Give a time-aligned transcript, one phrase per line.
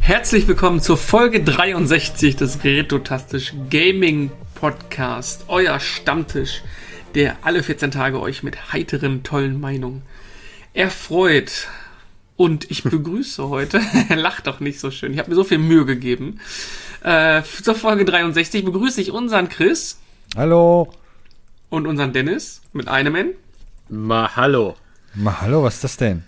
[0.00, 6.62] Herzlich willkommen zur Folge 63 des Retotastisch Gaming Podcast, euer Stammtisch,
[7.14, 10.02] der alle 14 Tage euch mit heiteren, tollen Meinungen
[10.74, 11.68] erfreut.
[12.36, 15.58] Und ich begrüße heute, er lacht doch nicht so schön, ich habe mir so viel
[15.58, 16.40] Mühe gegeben.
[17.04, 20.00] Äh, zur Folge 63 begrüße ich unseren Chris.
[20.36, 20.92] Hallo.
[21.70, 23.34] Und unseren Dennis mit einem N.
[23.88, 24.76] Ma hallo.
[25.14, 26.24] Ma hallo, was ist das denn?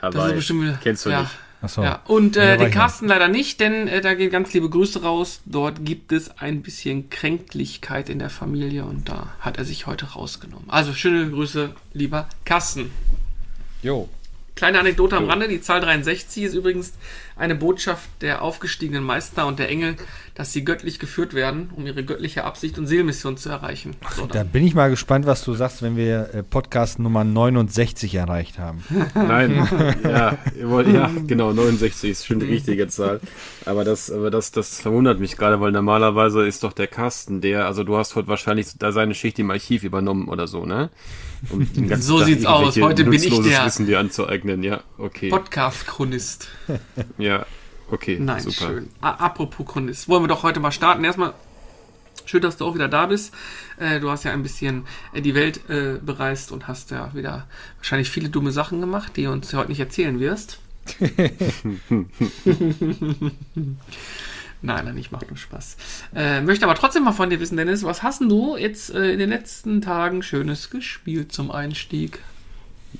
[0.00, 1.20] Aber Das ist bestimmt, kennst du ja.
[1.20, 1.32] nicht.
[1.60, 1.82] Achso.
[1.82, 5.42] Ja, und äh, den Carsten leider nicht, denn äh, da gehen ganz liebe Grüße raus.
[5.44, 10.12] Dort gibt es ein bisschen Kränklichkeit in der Familie und da hat er sich heute
[10.12, 10.70] rausgenommen.
[10.70, 12.90] Also schöne Grüße, lieber Carsten.
[13.82, 14.08] Jo.
[14.56, 16.92] Kleine Anekdote am Rande, die Zahl 63 ist übrigens
[17.36, 19.96] eine Botschaft der aufgestiegenen Meister und der Engel,
[20.36, 23.96] dass sie göttlich geführt werden, um ihre göttliche Absicht und Seelmission zu erreichen.
[24.14, 28.14] So, Da bin ich mal gespannt, was du sagst, wenn wir äh, Podcast Nummer 69
[28.14, 28.84] erreicht haben.
[29.16, 29.68] Nein,
[30.04, 33.20] ja, ihr wollt, ja, genau, 69 ist schon die richtige Zahl.
[33.64, 37.66] Aber das, aber das, das verwundert mich gerade, weil normalerweise ist doch der Carsten der,
[37.66, 40.90] also du hast heute wahrscheinlich da seine Schicht im Archiv übernommen oder so, ne?
[41.50, 41.66] Um
[42.00, 42.76] So Tag sieht's aus.
[42.80, 45.28] Heute bin ich der- Wissen dir anzueignen, ja, okay.
[45.30, 46.48] Podcast-Chronist.
[47.18, 47.46] Ja,
[47.90, 48.66] okay, Nein, super.
[48.68, 48.88] schön.
[49.00, 51.04] A apropos Chronist, wollen wir doch heute mal starten.
[51.04, 51.34] Erstmal
[52.24, 53.34] schön, dass du auch wieder da bist.
[53.78, 57.46] Äh, du hast ja ein bisschen äh, die Welt äh, bereist und hast ja wieder
[57.78, 60.58] wahrscheinlich viele dumme Sachen gemacht, die du uns heute nicht erzählen wirst.
[64.64, 65.76] Nein, nein, ich mache nur Spaß.
[66.14, 69.12] Äh, möchte aber trotzdem mal von dir wissen, Dennis, was hast denn du jetzt äh,
[69.12, 72.20] in den letzten Tagen Schönes gespielt zum Einstieg?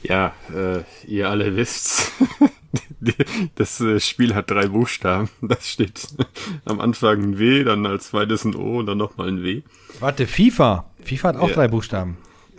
[0.03, 2.13] Ja, äh, ihr alle wisst's.
[3.55, 5.29] Das äh, Spiel hat drei Buchstaben.
[5.43, 6.09] Das steht
[6.65, 9.63] am Anfang ein W, dann als zweites ein O und dann nochmal ein W.
[10.01, 10.91] Warte, FIFA.
[11.05, 11.55] FIFA hat auch Ja.
[11.55, 12.17] drei Buchstaben.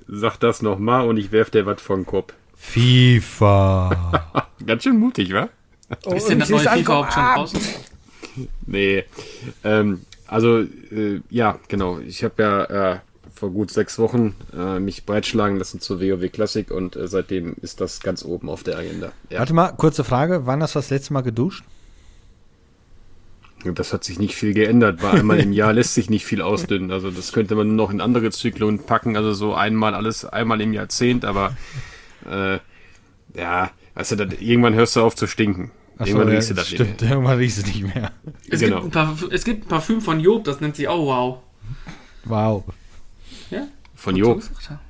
[0.08, 2.34] Sag das nochmal und ich werf dir was von Kopf.
[2.56, 4.48] FIFA.
[4.66, 5.50] Ganz schön mutig, wa?
[6.16, 7.60] ist denn das neue FIFA überhaupt schon draußen?
[8.66, 9.04] Nee.
[9.64, 12.00] Ähm, also, äh, ja, genau.
[12.00, 12.64] Ich habe ja
[12.94, 13.00] äh,
[13.34, 17.82] vor gut sechs Wochen äh, mich breitschlagen lassen zur WoW Classic und äh, seitdem ist
[17.82, 19.12] das ganz oben auf der Agenda.
[19.30, 19.40] Ja.
[19.40, 20.46] Warte mal, kurze Frage.
[20.46, 21.64] Wann hast du das letzte Mal geduscht?
[23.74, 26.92] Das hat sich nicht viel geändert, weil einmal im Jahr lässt sich nicht viel ausdünnen.
[26.92, 30.72] Also das könnte man noch in andere Zyklen packen, also so einmal alles, einmal im
[30.72, 31.56] Jahrzehnt, aber
[32.30, 32.60] äh,
[33.36, 35.72] ja, du, das, irgendwann hörst du auf zu stinken.
[35.98, 38.12] Ach irgendwann ja, riechst du das nicht Stimmt, irgendwann riechst du nicht mehr.
[38.50, 38.82] Es, Genau.
[38.82, 41.38] gibt ein Parf- es gibt ein Parfüm von Job, das nennt sich auch Wow.
[42.26, 42.64] Wow.
[43.52, 43.68] Ja?
[43.96, 44.44] Von Job.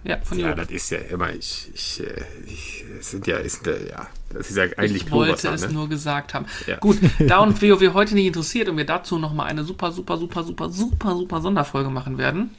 [0.03, 0.57] Ja, von Ja, Job.
[0.57, 4.49] das ist ja immer, ich, ich, äh, ich es sind ja, ist, äh, ja, das
[4.49, 5.73] ist ja eigentlich ich wollte es ne?
[5.73, 6.45] nur gesagt haben.
[6.67, 6.77] Ja.
[6.77, 6.97] Gut,
[7.27, 10.69] da uns WoW heute nicht interessiert und wir dazu nochmal eine super, super, super, super,
[10.69, 12.51] super, super Sonderfolge machen werden.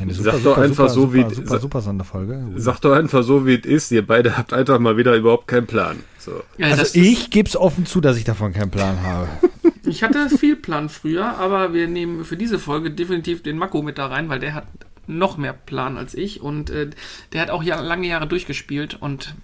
[0.00, 2.42] Eine Sag doch einfach so, super, wie- super, sa- super Sonderfolge.
[2.56, 3.90] Sag doch einfach so, wie es ist.
[3.90, 5.98] Ihr beide habt einfach mal wieder überhaupt keinen Plan.
[6.18, 6.42] So.
[6.56, 9.28] Ja, Also das ich gebe es offen zu, dass ich davon keinen Plan habe.
[9.84, 13.98] Ich hatte viel Plan früher, aber wir nehmen für diese Folge definitiv den Mako mit
[13.98, 14.66] da rein, weil der hat
[15.08, 16.90] noch mehr Plan als ich und äh,
[17.32, 19.34] der hat auch Jahr, lange Jahre durchgespielt und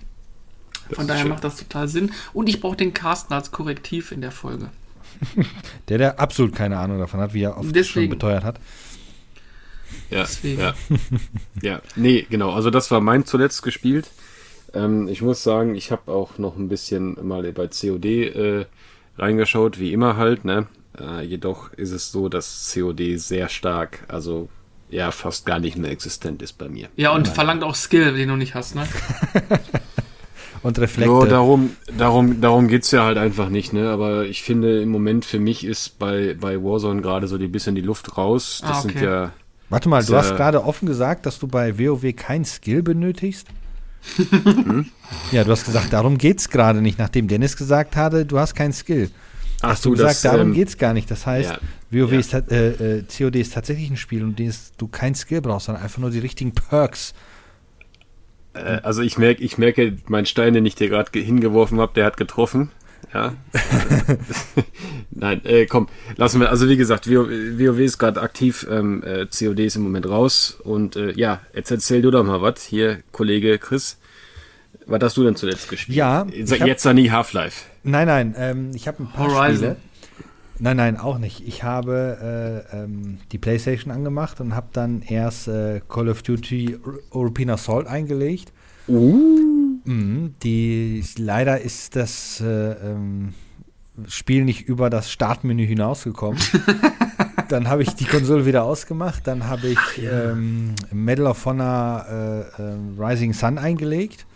[0.93, 1.31] von daher schön.
[1.31, 2.12] macht das total Sinn.
[2.32, 4.71] Und ich brauche den Carsten als Korrektiv in der Folge.
[5.88, 8.10] Der, der absolut keine Ahnung davon hat, wie er oft schon Deswegen.
[8.10, 8.60] beteuert hat.
[10.10, 10.60] Ja, Deswegen.
[10.60, 10.75] ja.
[11.62, 12.53] ja, nee, genau.
[12.53, 14.10] Also das war mein zuletzt gespielt.
[14.75, 18.66] Ähm, ich muss sagen, ich habe auch noch ein bisschen mal bei COD äh,
[19.16, 20.44] reingeschaut, wie immer halt.
[20.44, 20.66] Ne?
[21.00, 24.48] Äh, jedoch ist es so, dass COD sehr stark, also
[24.91, 26.88] ja, fast gar nicht mehr existent ist bei mir.
[26.97, 28.87] Ja, und verlangt auch Skill, den du nicht hast, ne?
[30.62, 31.10] Und Reflekte.
[31.10, 33.91] Nur darum, darum, darum geht's ja halt einfach nicht, ne?
[33.91, 37.74] Aber ich finde, im Moment für mich ist bei, bei Warzone gerade so die bisschen
[37.74, 38.60] die Luft raus.
[38.62, 38.92] Das Ah, okay.
[38.92, 39.32] sind ja.
[39.70, 43.47] Warte mal, du hast gerade offen gesagt, dass du bei WoW kein Skill benötigst?
[44.32, 44.86] Hm?
[45.32, 48.72] ja, du hast gesagt, darum geht's gerade nicht, nachdem Dennis gesagt hatte, du hast keinen
[48.72, 49.10] Skill.
[49.60, 51.10] Ach Hast du gesagt, darum ähm, geht's gar nicht.
[51.10, 51.58] Das heißt, ja,
[51.91, 52.18] WoW ja.
[52.20, 55.83] ist, äh, äh, COD ist tatsächlich ein Spiel, um das du kein Skill brauchst, sondern
[55.83, 57.12] einfach nur die richtigen Perks.
[58.59, 61.93] Äh, also ich merke, ich merke, mein Stein, den ich dir gerade ge- hingeworfen habe,
[61.95, 62.71] der hat getroffen.
[63.15, 63.33] Ja.
[65.10, 66.51] Nein, äh, komm, lassen wir.
[66.51, 67.28] Also wie gesagt, WoW,
[67.59, 71.71] WoW ist gerade aktiv, ähm, äh, COD ist im Moment raus und äh, ja, jetzt
[71.71, 72.63] erzähl du doch mal was.
[72.65, 73.99] Hier, Kollege Chris,
[74.87, 75.97] was hast du denn zuletzt gespielt?
[75.97, 77.65] Ja, jetzt, hab- nie Half-Life.
[77.83, 79.57] Nein, nein, ähm, ich habe ein paar Horizon.
[79.57, 79.77] Spiele.
[80.60, 81.47] Nein, nein, auch nicht.
[81.47, 86.78] Ich habe äh, ähm, die Playstation angemacht und habe dann erst äh, Call of Duty
[87.13, 88.53] European Assault eingelegt.
[88.89, 89.78] Uh.
[89.84, 93.34] Mhm, die leider ist das äh, ähm,
[94.07, 96.41] Spiel nicht über das Startmenü hinausgekommen.
[97.49, 99.27] dann habe ich die Konsole wieder ausgemacht.
[99.27, 104.27] Dann habe ich ähm, Medal of Honor äh, äh, Rising Sun eingelegt.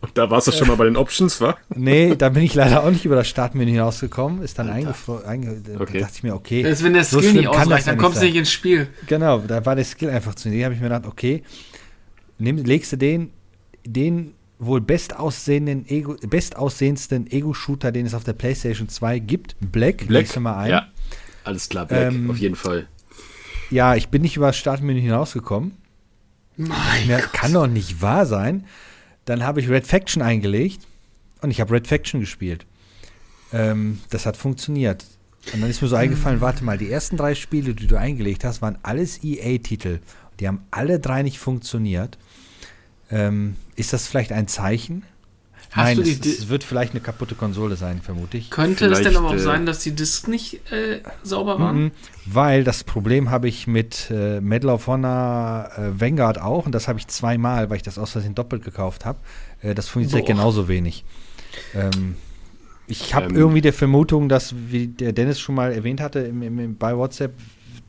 [0.00, 1.56] Und da warst du schon mal bei den Options, wa?
[1.74, 4.42] Nee, da bin ich leider auch nicht über das Startmenü hinausgekommen.
[4.42, 5.24] Ist dann eingefroren.
[5.26, 5.98] Einge Okay.
[5.98, 6.62] Da dachte ich mir, okay.
[6.62, 8.36] Das ist, wenn der so Skill schlimm nicht kann das ausreicht, dann kommst du nicht
[8.36, 8.88] ins Spiel.
[9.06, 10.64] Genau, da war der Skill einfach zu niedrig.
[10.64, 11.42] habe ich mir gedacht, okay,
[12.38, 13.30] nimm, legst du den,
[13.84, 20.36] den wohl bestaussehenden Ego, bestaussehendsten Ego-Shooter, den es auf der PlayStation 2 gibt, Black, legst
[20.36, 20.70] du mal ein.
[20.70, 20.86] Ja,
[21.44, 22.86] alles klar, Black, Ähm, auf jeden Fall.
[23.70, 25.72] Ja, ich bin nicht über das Startmenü hinausgekommen.
[26.56, 27.32] Mein Mir Gott.
[27.32, 28.66] kann doch nicht wahr sein.
[29.24, 30.86] Dann habe ich Red Faction eingelegt
[31.42, 32.66] und ich habe Red Faction gespielt.
[33.52, 35.04] Ähm, das hat funktioniert.
[35.52, 38.44] Und dann ist mir so eingefallen, warte mal, die ersten drei Spiele, die du eingelegt
[38.44, 40.00] hast, waren alles EA-Titel.
[40.38, 42.18] Die haben alle drei nicht funktioniert.
[43.10, 45.04] Ähm, ist das vielleicht ein Zeichen?
[45.72, 48.50] Hast Nein, du die es, es wird vielleicht eine kaputte Konsole sein, vermute ich.
[48.50, 51.72] Könnte es denn Vielleicht, aber auch äh, sein, dass die Disc nicht äh, sauber war?
[51.72, 51.92] Mhm,
[52.26, 56.88] weil das Problem habe ich mit äh, Medal of Honor äh, Vanguard auch und das
[56.88, 59.20] habe ich zweimal, weil ich das aus Versehen doppelt gekauft habe.
[59.62, 60.34] Äh, das funktioniert Boah.
[60.34, 61.04] genauso wenig.
[61.74, 62.16] Ähm,
[62.88, 63.36] ich habe Ähm.
[63.36, 66.96] irgendwie der Vermutung, dass, wie der Dennis schon mal erwähnt hatte im, im, im, bei
[66.96, 67.32] WhatsApp,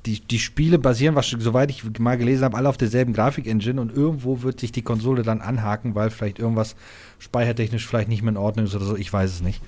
[0.06, 3.96] die, die Spiele basieren, was, soweit ich mal gelesen habe, alle auf derselben Grafik-Engine und
[3.96, 6.76] irgendwo wird sich die Konsole dann anhaken, weil vielleicht irgendwas
[7.22, 8.98] speichertechnisch vielleicht nicht mehr in Ordnung ist oder so.
[8.98, 9.62] Ich weiß es nicht.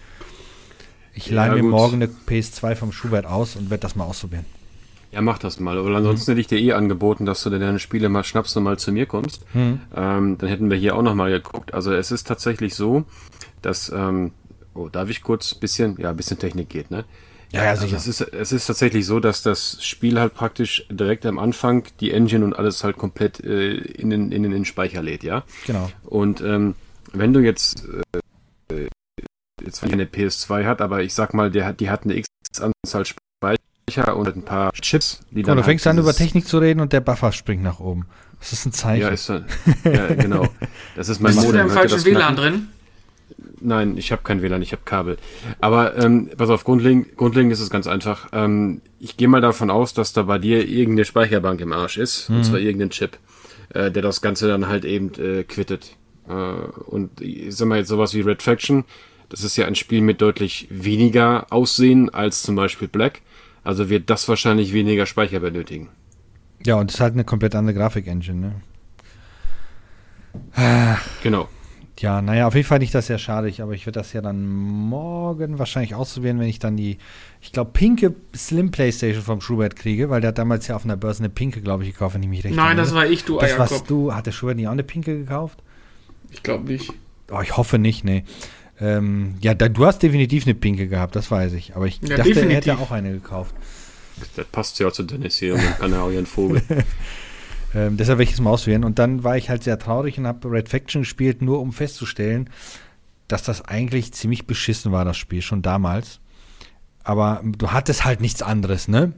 [1.13, 1.71] Ich Ja, leihe mir gut.
[1.71, 4.45] morgen eine PS2 vom Schubert aus und werde das mal ausprobieren.
[5.11, 5.77] Ja, mach das mal.
[5.77, 8.79] Aber ansonsten hätte ich dir eh angeboten, dass du deine Spiele mal schnappst und mal
[8.79, 9.45] zu mir kommst.
[9.53, 9.79] Hm.
[9.95, 11.75] Ähm, dann hätten wir hier auch nochmal geguckt.
[11.75, 13.05] Also es ist tatsächlich so,
[13.61, 14.31] dass, ähm,
[14.73, 17.05] oh, darf ich kurz bisschen, ja, ein bisschen Technik geht, ne?
[17.51, 17.97] Ja, ja, also sicher.
[17.97, 22.09] es ist, es ist tatsächlich so, dass das Spiel halt praktisch direkt am Anfang die
[22.11, 25.43] Engine und alles halt komplett äh, in, den, in den Speicher lädt, ja?
[25.67, 25.91] Genau.
[26.03, 26.73] Und ähm,
[27.13, 27.83] wenn du jetzt
[28.69, 28.87] äh,
[29.63, 32.27] jetzt wenn eine PS2 hat, aber ich sag mal, der hat, die hat eine X
[32.59, 36.47] Anzahl Speicher und ein paar Chips, die Guck mal, du halt fängst an, über Technik
[36.47, 38.05] zu reden und der Buffer springt nach oben.
[38.39, 39.01] Das ist ein Zeichen.
[39.03, 39.41] Ja, ist so-
[39.85, 40.47] ja, genau.
[40.95, 41.59] Das ist mein Bist du Modem.
[41.59, 42.35] da im falschen WLAN Knacken?
[42.37, 42.67] drin?
[43.61, 45.17] Nein, ich habe kein WLAN, ich habe Kabel.
[45.61, 48.27] Aber ähm, pass auf, grundlegend, grundlegend ist es ganz einfach.
[48.33, 52.29] Ähm, ich gehe mal davon aus, dass da bei dir irgendeine Speicherbank im Arsch ist,
[52.29, 53.17] und zwar irgendein Chip,
[53.69, 55.95] äh, der das Ganze dann halt eben äh, quittet.
[56.27, 58.85] Äh, und ich sag mal jetzt sowas wie Red Faction,
[59.29, 63.21] das ist ja ein Spiel mit deutlich weniger Aussehen als zum Beispiel Black.
[63.63, 65.89] Also wird das wahrscheinlich weniger Speicher benötigen.
[66.65, 68.55] Ja, und es ist halt eine komplett andere Grafik-Engine, ne?
[71.21, 71.47] Genau.
[71.99, 74.21] Ja, naja, auf jeden Fall nicht das sehr schade, ich, aber ich werde das ja
[74.21, 76.97] dann morgen wahrscheinlich ausprobieren, wenn ich dann die,
[77.39, 80.97] ich glaube, pinke Slim Playstation vom Schubert kriege, weil der hat damals ja auf einer
[80.97, 82.85] Börse eine pinke, glaube ich, gekauft, wenn ich mich recht Nein, erinnere.
[82.85, 85.62] das war ich, du Das warst du, hat der Schubert nicht auch eine pinke gekauft?
[86.33, 86.91] Ich glaube nicht.
[87.31, 88.23] Oh, ich hoffe nicht, nee.
[88.81, 91.75] Ähm, ja, da, du hast definitiv eine pinke gehabt, das weiß ich.
[91.75, 92.55] Aber ich Ja, dachte, er definitiv.
[92.73, 93.55] hätte auch eine gekauft.
[94.35, 96.61] Das passt ja auch zu Dennis hier und dann kann er auch ihren Vogel.
[97.75, 98.83] Ähm, deshalb werde ich es mal auswählen.
[98.83, 102.51] Und dann war ich halt sehr traurig und habe Red Faction gespielt, nur um festzustellen,
[103.27, 106.19] dass das eigentlich ziemlich beschissen war, das Spiel, schon damals.
[107.03, 109.13] Aber du hattest halt nichts anderes, ne?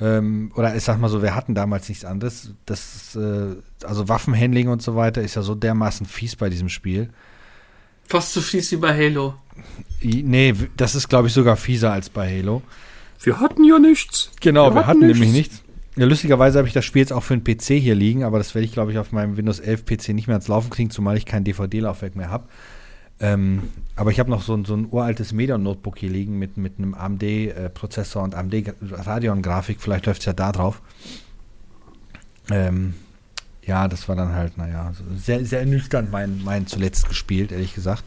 [0.00, 2.54] Ähm, oder ich sag mal so, wir hatten damals nichts anderes.
[2.64, 7.10] Das, äh, also Waffenhandling und so weiter ist ja so dermaßen fies bei diesem Spiel.
[8.08, 9.34] Fast so fies wie bei Halo.
[10.02, 12.62] Nee, das ist, glaube ich, sogar fieser als bei Halo.
[13.22, 14.30] Wir hatten ja nichts.
[14.40, 15.52] Genau, Wir wir, hatten hatten nämlich nichts.
[15.52, 15.64] nichts.
[15.96, 18.54] Ja, lustigerweise habe ich das Spiel jetzt auch für den PC hier liegen, aber das
[18.54, 21.16] werde ich, glaube ich, auf meinem Windows 11 PC nicht mehr ans Laufen kriegen, zumal
[21.16, 22.48] ich kein DVD-Laufwerk mehr habe.
[23.22, 23.64] Ähm,
[23.96, 26.94] aber ich habe noch so, ein- so ein uraltes Medion-Notebook hier liegen mit, mit einem
[26.94, 29.80] AMD-Prozessor und AMD-Radeon-Grafik.
[29.80, 30.80] Vielleicht läuft es ja da drauf.
[32.50, 32.94] Ähm,
[33.64, 38.02] ja, das war dann halt, naja, sehr, sehr ernüchternd mein, mein zuletzt gespielt, ehrlich gesagt.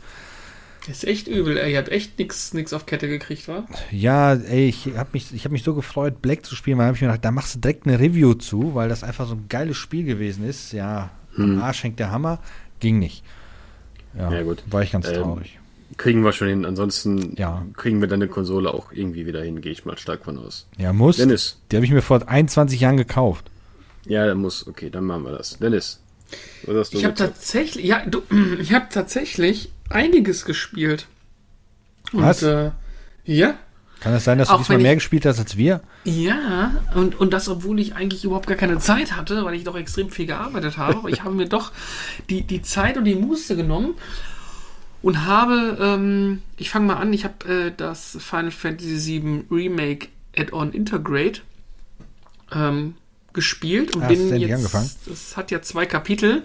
[0.87, 1.71] Das ist echt übel, ey.
[1.73, 3.63] Ihr habt echt nix, nix auf Kette gekriegt, wa?
[3.91, 6.79] Ja, ey, ich habe mich, ich hab mich so gefreut, Black zu spielen.
[6.79, 9.25] Da habe ich mir gedacht, da machst du direkt eine Review zu, weil das einfach
[9.27, 10.73] so ein geiles Spiel gewesen ist.
[10.73, 12.39] Ja, am Arsch hängt der Hammer.
[12.81, 13.23] Ging nicht.
[14.17, 14.63] Ja, Ja, gut.
[14.69, 15.59] war ich ganz Ähm, traurig.
[15.97, 16.65] Kriegen wir schon hin.
[16.65, 17.65] Ansonsten Ja.
[17.77, 20.67] kriegen wir deine Konsole auch irgendwie wieder hin, gehe ich mal stark von aus.
[20.77, 21.17] Ja, muss.
[21.17, 21.57] Dennis.
[21.71, 23.45] Die habe ich mir vor 21 Jahren gekauft.
[24.05, 24.67] Ja, der muss.
[24.67, 25.57] Okay, dann machen wir das.
[25.59, 25.99] Dennis.
[26.65, 28.21] Was hast du Ich habe tatsächlich, ja, du,
[28.59, 31.07] ich habe tatsächlich einiges gespielt.
[32.11, 32.41] Und, Was?
[32.43, 32.71] Äh,
[33.25, 33.55] ja,
[34.03, 35.81] Kann es sein, dass du diesmal mehr gespielt hast als wir?
[36.03, 39.77] ja, und, und das, obwohl ich eigentlich überhaupt gar keine Zeit hatte, weil ich doch
[39.77, 40.97] extrem viel gearbeitet habe.
[40.97, 41.71] Aber ich habe mir doch
[42.29, 43.93] die, die Zeit und die Muße genommen
[45.01, 50.07] und habe, ähm, ich fange mal an, ich habe äh, das Final Fantasy VII Remake
[50.37, 51.41] Add-on Integrate
[52.53, 52.95] ähm,
[53.31, 54.89] gespielt und Hast du bin jetzt, angefangen?
[55.05, 56.43] das hat ja zwei Kapitel.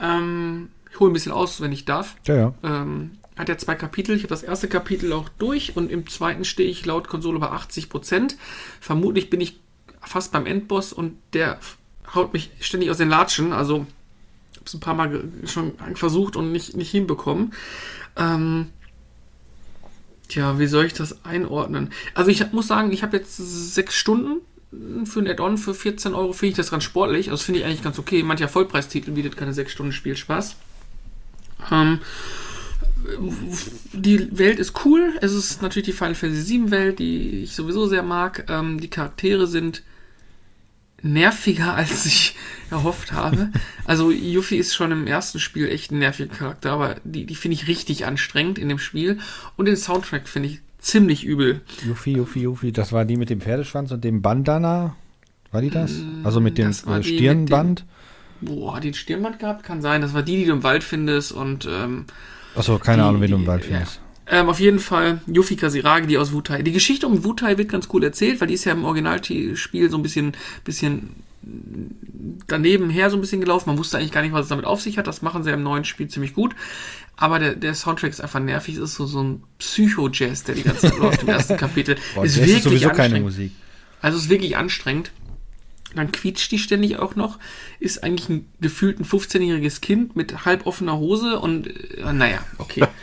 [0.00, 2.16] Ähm, ich hole ein bisschen aus, wenn ich darf.
[2.26, 2.54] Ja, ja.
[2.62, 4.14] Ähm, hat ja zwei Kapitel.
[4.16, 7.48] Ich habe das erste Kapitel auch durch und im zweiten stehe ich laut Konsole bei
[7.48, 8.36] 80 Prozent.
[8.80, 9.58] Vermutlich bin ich
[10.00, 11.58] fast beim Endboss und der
[12.14, 13.52] haut mich ständig aus den Latschen.
[13.52, 13.86] Also
[14.64, 17.52] habe es ein paar Mal schon versucht und nicht, nicht hinbekommen.
[18.16, 18.70] Ähm,
[20.28, 21.90] tja, wie soll ich das einordnen?
[22.14, 24.40] Also ich muss sagen, ich habe jetzt sechs Stunden
[25.04, 27.30] für ein Add-on für 14 Euro finde ich das ganz sportlich.
[27.30, 28.22] Also finde ich eigentlich ganz okay.
[28.22, 30.56] Mancher Vollpreistitel bietet keine 6 Stunden Spielspaß.
[31.70, 32.00] Ähm,
[33.92, 35.14] die Welt ist cool.
[35.20, 38.46] Es ist natürlich die Final Fantasy 7 Welt, die ich sowieso sehr mag.
[38.48, 39.82] Ähm, die Charaktere sind
[41.02, 42.34] nerviger, als ich
[42.70, 43.50] erhofft habe.
[43.84, 47.56] Also Yuffie ist schon im ersten Spiel echt ein nerviger Charakter, aber die, die finde
[47.56, 49.18] ich richtig anstrengend in dem Spiel.
[49.56, 51.60] Und den Soundtrack finde ich ziemlich übel.
[51.86, 54.96] Yuffie, Yuffie, Yuffie, das war die mit dem Pferdeschwanz und dem Bandana.
[55.52, 55.92] War die das?
[56.24, 57.84] Also mit dem äh, Stirnband?
[58.40, 59.62] Mit dem, boah, den Stirnband gehabt?
[59.62, 60.00] Kann sein.
[60.00, 62.06] Das war die, die du im Wald findest und ähm,
[62.56, 63.96] Achso, keine die, Ahnung, wen du im Wald findest.
[63.96, 64.40] Ja.
[64.40, 66.62] Ähm, auf jeden Fall Yuffie Kasiragi, die aus Wutai.
[66.62, 69.96] Die Geschichte um Wutai wird ganz cool erzählt, weil die ist ja im Originalspiel so
[69.98, 70.32] ein bisschen,
[70.64, 71.10] bisschen
[72.46, 73.68] daneben her so ein bisschen gelaufen.
[73.68, 75.06] Man wusste eigentlich gar nicht, was es damit auf sich hat.
[75.06, 76.54] Das machen sie im neuen Spiel ziemlich gut.
[77.16, 78.76] Aber der, der Soundtrack ist einfach nervig.
[78.76, 81.96] Es ist so, so ein Psycho-Jazz, der die ganze Zeit läuft im ersten Kapitel.
[82.14, 83.52] Boah, ist wirklich ist sowieso keine Musik.
[84.00, 85.12] Also ist wirklich anstrengend.
[85.96, 87.38] Dann quietscht die ständig auch noch.
[87.80, 92.84] Ist eigentlich ein gefühlt ein 15-jähriges Kind mit halb offener Hose und äh, naja, okay.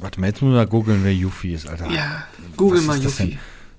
[0.00, 1.90] Warte mal, jetzt muss man mal googeln, wer Yuffie ist, Alter.
[1.90, 2.24] Ja,
[2.56, 3.36] google mal Yuffie.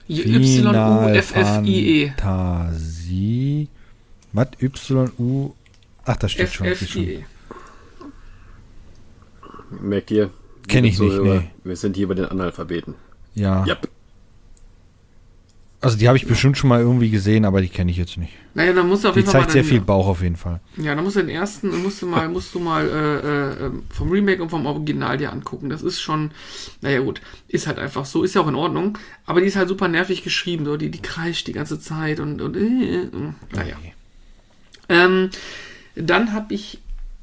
[0.09, 2.11] Y-U-F-F-I-E.
[2.17, 3.69] Fantasie.
[4.33, 4.47] Was?
[4.61, 5.53] Y-U.
[6.05, 6.67] Ach, das steht schon.
[6.67, 7.23] F-F-I-E.
[9.81, 10.31] Merkt ihr?
[10.67, 11.49] Kenne ich nicht, nee.
[11.63, 12.95] Wir sind hier bei den Analphabeten.
[13.35, 13.65] Ja.
[13.65, 13.87] Yep.
[15.81, 18.33] Also die habe ich bestimmt schon mal irgendwie gesehen, aber die kenne ich jetzt nicht.
[18.53, 20.59] Naja, dann musst du auf die jeden Fall zeigt sehr viel Bauch auf jeden Fall.
[20.75, 24.11] Ja, dann musst du den ersten, musst du mal, musst du mal äh, äh, vom
[24.11, 25.69] Remake und vom Original dir angucken.
[25.69, 26.31] Das ist schon,
[26.81, 28.97] naja gut, ist halt einfach so, ist ja auch in Ordnung.
[29.25, 32.41] Aber die ist halt super nervig geschrieben, so die, die kreischt die ganze Zeit und,
[32.41, 33.09] und äh, äh,
[33.53, 33.75] naja.
[33.79, 33.93] Okay.
[34.89, 35.29] Ähm,
[35.95, 36.79] dann habe ich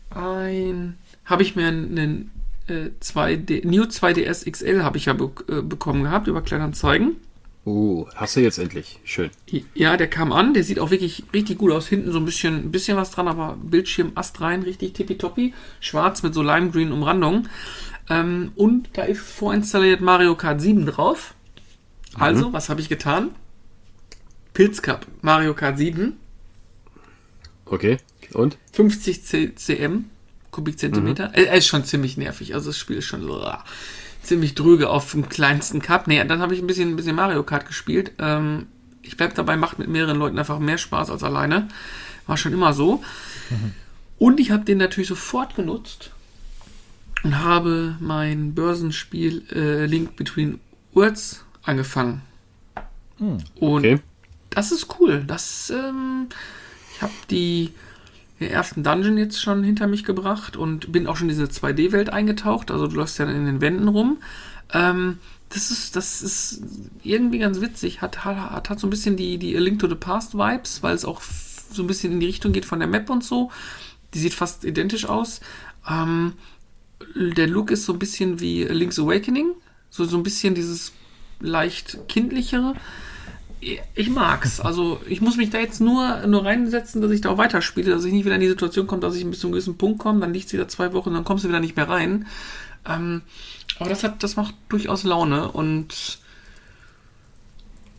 [0.08, 0.96] ein,
[1.26, 2.30] habe ich mir einen
[2.68, 7.16] äh, 2D, New 2DS XL habe ich ja be äh, bekommen gehabt über Kleinanzeigen.
[7.68, 9.00] Oh, hast du jetzt endlich.
[9.02, 9.28] Schön.
[9.74, 11.88] Ja, der kam an, der sieht auch wirklich richtig gut aus.
[11.88, 15.52] Hinten so ein bisschen, ein bisschen was dran, aber Bildschirm astrein, richtig tippitoppi.
[15.80, 17.48] Schwarz mit so Lime Green Umrandung.
[18.08, 21.34] Ähm, und da ist vorinstalliert Mario Kart 7 drauf.
[22.14, 22.52] Also, mhm.
[22.52, 23.30] was habe ich getan?
[24.54, 26.16] Pilz Cup, Mario Kart 7.
[27.64, 27.96] Okay,
[28.32, 28.58] und?
[28.74, 30.04] 50 cm,
[30.52, 31.30] Kubikzentimeter.
[31.30, 31.34] Mhm.
[31.34, 33.34] Er ist schon ziemlich nervig, also das Spiel ist schon so
[34.26, 36.06] ziemlich dröge auf dem kleinsten Cup.
[36.06, 38.12] Nee, dann habe ich ein bisschen, ein bisschen Mario Kart gespielt.
[38.18, 38.66] Ähm,
[39.02, 41.68] ich bleib dabei, macht mit mehreren Leuten einfach mehr Spaß als alleine.
[42.26, 43.02] War schon immer so.
[43.50, 43.72] Mhm.
[44.18, 46.10] Und ich habe den natürlich sofort genutzt
[47.22, 50.60] und habe mein Börsenspiel äh, Link Between
[50.92, 52.22] Worlds angefangen.
[53.18, 53.38] Mhm.
[53.56, 54.00] Und okay.
[54.50, 55.24] das ist cool.
[55.26, 56.28] Das, ähm,
[56.94, 57.72] ich habe die
[58.40, 62.10] den ersten Dungeon jetzt schon hinter mich gebracht und bin auch schon in diese 2D-Welt
[62.10, 62.70] eingetaucht.
[62.70, 64.18] Also du läufst ja in den Wänden rum.
[64.72, 66.62] Ähm, das ist, das ist
[67.02, 68.02] irgendwie ganz witzig.
[68.02, 70.94] Hat, hat, hat so ein bisschen die, die A Link to the Past Vibes, weil
[70.94, 73.50] es auch so ein bisschen in die Richtung geht von der Map und so.
[74.12, 75.40] Die sieht fast identisch aus.
[75.88, 76.34] Ähm,
[77.14, 79.52] der Look ist so ein bisschen wie Link's Awakening.
[79.90, 80.92] So, so ein bisschen dieses
[81.40, 82.74] leicht kindlichere
[83.60, 84.60] ich mag's.
[84.60, 88.04] Also ich muss mich da jetzt nur, nur reinsetzen, dass ich da auch weiterspiele, dass
[88.04, 90.20] ich nicht wieder in die Situation komme, dass ich bis zu einem gewissen Punkt komme,
[90.20, 92.26] dann liegt's wieder zwei Wochen, dann kommst du wieder nicht mehr rein.
[92.86, 93.22] Ähm,
[93.78, 96.18] aber das hat, das macht durchaus Laune und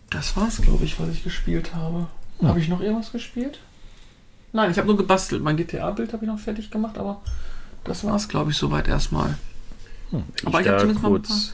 [0.10, 2.08] das war's, glaube ich, was ich gespielt habe.
[2.40, 2.50] Ja.
[2.50, 3.60] Habe ich noch irgendwas gespielt?
[4.54, 5.44] Nein, ich habe nur gebastelt.
[5.44, 7.22] Mein GTA-Bild habe ich noch fertig gemacht, aber
[7.84, 9.38] das war's, glaube ich, soweit erstmal.
[10.12, 10.24] Hm.
[10.46, 11.54] Aber ich, ich habe zumindest kurz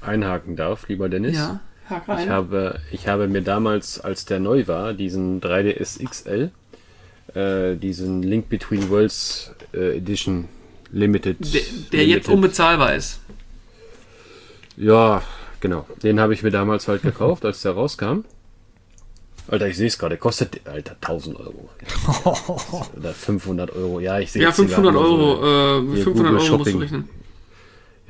[0.00, 1.36] mal einhaken darf, lieber Dennis.
[1.36, 1.60] Ja.
[1.90, 6.50] Ich habe, ich habe mir damals, als der neu war, diesen 3DS XL,
[7.34, 10.48] äh, diesen Link Between Worlds äh, Edition
[10.90, 11.38] Limited.
[11.40, 12.08] Der, der Limited.
[12.08, 13.20] jetzt unbezahlbar ist.
[14.76, 15.22] Ja,
[15.60, 15.86] genau.
[16.02, 18.24] Den habe ich mir damals halt gekauft, als der rauskam.
[19.48, 21.68] Alter, ich sehe es gerade, kostet, Alter, 1000 Euro.
[22.96, 26.78] Oder 500 Euro, ja, ich sehe Ja, 500 Euro, so, äh, 500 Euro musst du
[26.78, 27.08] rechnen.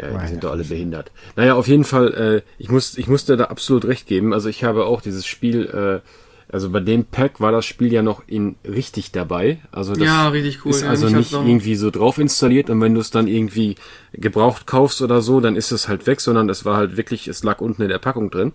[0.03, 1.13] Ja, die sind doch alle behindert.
[1.37, 4.33] Naja, auf jeden Fall, äh, ich, muss, ich musste da absolut recht geben.
[4.33, 5.67] Also ich habe auch dieses Spiel,
[6.03, 6.09] äh,
[6.53, 9.61] also bei dem Pack war das Spiel ja noch in richtig dabei.
[9.71, 10.71] Also das ja, richtig cool.
[10.71, 13.77] ist ja, also nicht irgendwie so drauf installiert und wenn du es dann irgendwie
[14.13, 17.43] gebraucht kaufst oder so, dann ist es halt weg, sondern es war halt wirklich, es
[17.45, 18.53] lag unten in der Packung drin.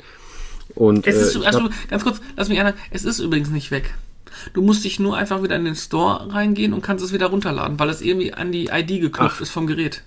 [0.75, 3.71] Und, es ist, äh, also glaub, ganz kurz, lass mich erinnern, es ist übrigens nicht
[3.71, 3.95] weg.
[4.53, 7.79] Du musst dich nur einfach wieder in den Store reingehen und kannst es wieder runterladen,
[7.79, 9.41] weil es irgendwie an die ID geknüpft Ach.
[9.41, 10.03] ist vom Gerät.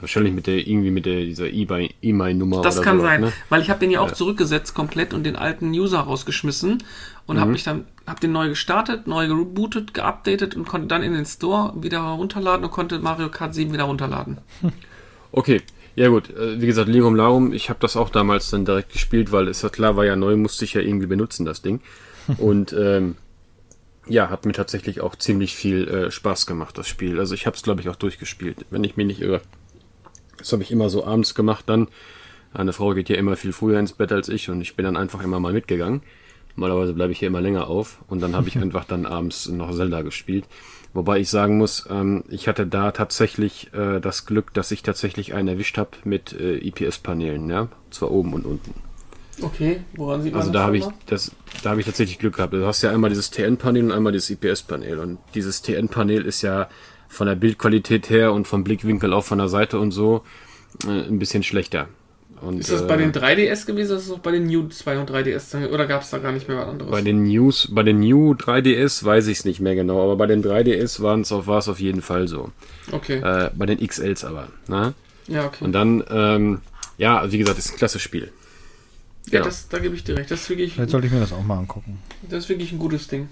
[0.00, 2.62] Wahrscheinlich mit der, irgendwie mit der, dieser E-Mail-Nummer.
[2.62, 3.32] Das kann sowas, sein, Ne?
[3.48, 4.14] weil ich habe den ja auch Ja.
[4.14, 6.82] zurückgesetzt komplett und den alten User rausgeschmissen
[7.26, 7.40] und Mhm.
[7.40, 11.26] habe mich dann habe den neu gestartet, neu gebootet, geupdatet und konnte dann in den
[11.26, 14.38] Store wieder runterladen und konnte Mario Kart 7 wieder runterladen.
[15.30, 15.60] Okay,
[15.94, 16.30] ja gut.
[16.30, 19.60] Äh, Wie gesagt, Lirum Larum, ich habe das auch damals dann direkt gespielt, weil es
[19.60, 21.80] ja klar war ja neu, musste ich ja irgendwie benutzen, das Ding.
[22.38, 23.16] Und ähm,
[24.06, 27.18] ja, hat mir tatsächlich auch ziemlich viel äh, Spaß gemacht, das Spiel.
[27.18, 29.42] Also ich habe es, glaube ich, auch durchgespielt, wenn ich mich nicht irre.
[30.38, 31.88] Das habe ich immer so abends gemacht dann.
[32.54, 34.96] Eine Frau geht ja immer viel früher ins Bett als ich und ich bin dann
[34.96, 36.02] einfach immer mal mitgegangen.
[36.56, 39.74] Normalerweise bleibe ich hier immer länger auf und dann habe ich einfach dann abends noch
[39.74, 40.44] Zelda gespielt.
[40.94, 45.34] Wobei ich sagen muss, ähm, ich hatte da tatsächlich äh, das Glück, dass ich tatsächlich
[45.34, 48.74] einen erwischt habe mit äh, IPS-Paneelen, ja, zwar oben und unten.
[49.40, 50.98] Okay, woran sieht man Also das da habe ich nochmal?
[51.06, 51.30] das,
[51.62, 52.54] da habe ich tatsächlich Glück gehabt.
[52.54, 56.68] Du hast ja einmal dieses TN-Panel und einmal dieses IPS-Panel und dieses TN-Panel ist ja
[57.08, 60.22] von der Bildqualität her und vom Blickwinkel auch von der Seite und so
[60.86, 61.88] äh, ein bisschen schlechter.
[62.40, 64.68] Und, Ist das bei äh, den 3DS gewesen oder ist das auch bei den New
[64.68, 66.90] 2 und 3DS dann- oder gab es da gar nicht mehr was anderes?
[66.90, 70.26] Bei den News, bei den New 3DS weiß ich es nicht mehr genau, aber bei
[70.26, 72.50] den 3DS waren's auf, war es auf jeden Fall so.
[72.92, 73.16] okay.
[73.18, 74.48] Äh, bei den XLs aber.
[74.68, 74.94] Ne?
[75.26, 75.64] ja, okay.
[75.64, 76.60] Und dann, ähm,
[76.96, 78.30] ja, wie gesagt, ist ein klasse Spiel.
[79.26, 79.44] ja, genau.
[79.46, 80.30] das, da gebe ich dir recht.
[80.30, 81.98] Das ist wirklich Vielleicht sollte ich mir das auch mal angucken.
[82.28, 83.28] Das ist wirklich ein gutes Ding.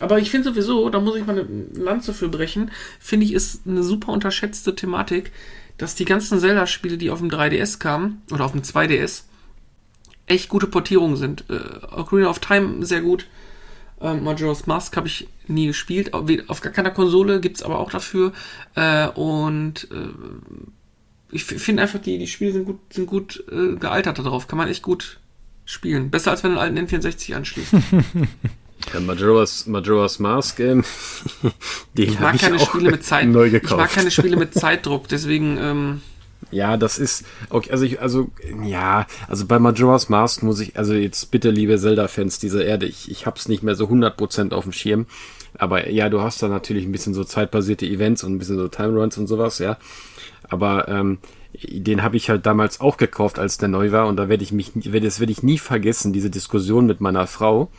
[0.00, 3.66] Aber ich finde sowieso, da muss ich mal eine Lanze für brechen, finde ich, ist
[3.66, 5.30] eine super unterschätzte Thematik,
[5.78, 9.22] dass die ganzen Zelda-Spiele, die auf dem 3DS kamen, oder auf dem 2DS,
[10.26, 11.44] echt gute Portierungen sind.
[11.48, 13.26] Äh, Ocarina of Time sehr gut.
[14.00, 16.12] Ähm, Majora's Mask habe ich nie gespielt.
[16.12, 18.32] Auf auf gar keiner Konsole gibt es aber auch dafür.
[18.74, 20.08] Äh, und äh,
[21.30, 24.46] ich finde einfach, die, die Spiele sind gut, sind gut äh, gealtert darauf.
[24.46, 25.18] Kann man echt gut
[25.64, 26.10] spielen.
[26.10, 27.74] Besser als wenn du einen alten N64 anschließt.
[28.92, 30.84] Ja, Majora's, Majora's Mask, ähm,
[31.96, 33.28] den Ich mag keine auch Spiele mit Zeit.
[33.28, 33.76] neu Ich gekauft.
[33.76, 36.00] mag keine Spiele mit Zeitdruck, deswegen, ähm,
[36.50, 38.30] Ja, das ist okay, also ich also
[38.62, 42.86] ja, also bei Majora's Mask muss ich also jetzt bitte liebe Zelda Fans dieser Erde,
[42.86, 45.06] ich ich hab's nicht mehr so 100% auf dem Schirm,
[45.58, 48.68] aber ja, du hast da natürlich ein bisschen so zeitbasierte Events und ein bisschen so
[48.68, 49.78] Time Runs und sowas, ja.
[50.48, 51.18] Aber ähm,
[51.54, 54.52] den habe ich halt damals auch gekauft, als der neu war und da werde ich
[54.52, 57.70] mich das werde ich nie vergessen, diese Diskussion mit meiner Frau,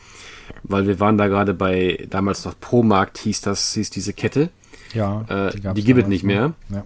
[0.62, 4.50] weil wir waren da gerade bei damals noch Pro-Markt hieß das hieß diese Kette.
[4.94, 6.54] Ja, Äh, gab's die gibt es nicht mehr.
[6.68, 6.84] Ja.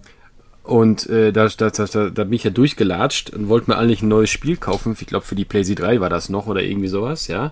[0.63, 4.03] Und äh, da, da, da, da, da bin ich ja durchgelatscht und wollte mir eigentlich
[4.03, 4.95] ein neues Spiel kaufen.
[4.99, 7.51] Ich glaube, für die PlayStation 3 war das noch oder irgendwie sowas, ja.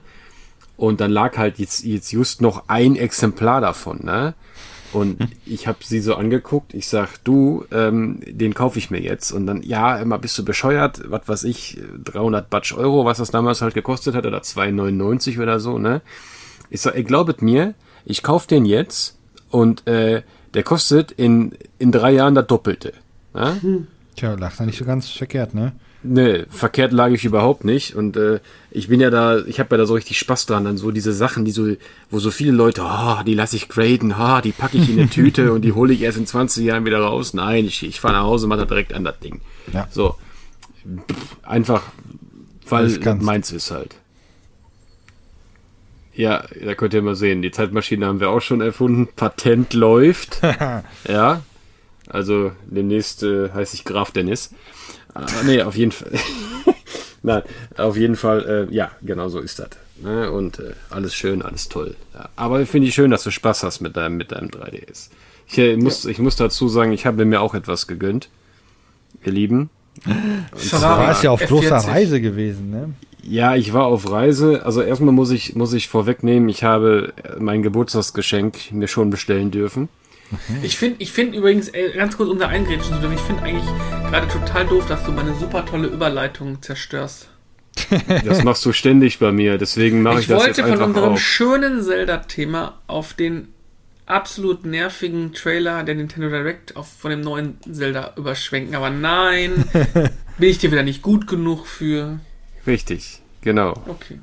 [0.77, 4.35] Und dann lag halt jetzt, jetzt just noch ein Exemplar davon, ne?
[4.91, 9.31] Und ich habe sie so angeguckt, ich sag, du, ähm, den kaufe ich mir jetzt.
[9.31, 13.31] Und dann, ja, immer bist du bescheuert, was weiß ich, 300 Batsch Euro, was das
[13.31, 16.01] damals halt gekostet hat, oder 2,99 oder so, ne?
[16.69, 17.73] Ich sag, ihr glaubet mir,
[18.05, 19.17] ich kauf den jetzt
[19.49, 20.23] und äh,
[20.53, 22.93] der kostet in, in drei Jahren das Doppelte.
[23.35, 23.55] Ja?
[24.15, 25.73] Tja, lag da nicht so ganz verkehrt, ne?
[26.01, 27.93] Ne, verkehrt lag ich überhaupt nicht.
[27.95, 28.39] Und äh,
[28.71, 31.11] ich bin ja da, ich habe ja da so richtig Spaß dran, dann so diese
[31.11, 31.67] Sachen, die so,
[32.09, 35.09] wo so viele Leute, ah, die lasse ich graden, ah, die packe ich in eine
[35.09, 37.33] Tüte und die hole ich erst in 20 Jahren wieder raus.
[37.33, 39.41] Nein, ich, ich fahre nach Hause, mache da direkt an das Ding.
[39.73, 39.87] Ja.
[39.91, 40.15] So.
[41.43, 41.83] Einfach,
[42.69, 43.95] weil meins ist halt.
[46.13, 49.07] Ja, da könnt ihr mal sehen, die Zeitmaschine haben wir auch schon erfunden.
[49.15, 50.41] Patent läuft.
[51.07, 51.41] ja.
[52.07, 54.51] Also demnächst äh, heiße ich Graf Dennis.
[55.25, 56.11] Ah, nee, auf jeden Fall.
[57.21, 57.43] Nein,
[57.77, 59.69] auf jeden Fall, äh, ja, genau so ist das.
[60.01, 60.31] Ne?
[60.31, 61.95] Und äh, alles schön, alles toll.
[62.13, 65.09] Ja, aber finde ich schön, dass du Spaß hast mit deinem, mit deinem 3DS.
[65.47, 68.29] Ich, äh, muss, ich muss dazu sagen, ich habe mir auch etwas gegönnt.
[69.25, 69.69] Ihr Lieben.
[70.05, 71.47] Du warst ja auf F40.
[71.47, 72.93] großer Reise gewesen, ne?
[73.21, 74.65] Ja, ich war auf Reise.
[74.65, 79.89] Also erstmal muss ich, muss ich vorwegnehmen, ich habe mein Geburtstagsgeschenk mir schon bestellen dürfen.
[80.63, 83.65] Ich finde ich find übrigens, ey, ganz kurz unter Eingrätschen zu dürfen, ich finde eigentlich
[84.09, 87.29] gerade total doof, dass du meine super tolle Überleitung zerstörst.
[88.25, 90.85] Das machst du ständig bei mir, deswegen mache ich, Ich das wollte jetzt von einfach
[90.87, 91.19] unserem auf.
[91.19, 93.49] schönen Zelda-Thema auf den
[94.05, 99.63] absolut nervigen Trailer der Nintendo Direct auf, von dem neuen Zelda überschwenken, aber nein,
[100.37, 102.19] bin ich dir wieder nicht gut genug für.
[102.67, 103.73] Richtig, genau.
[103.87, 104.19] Okay.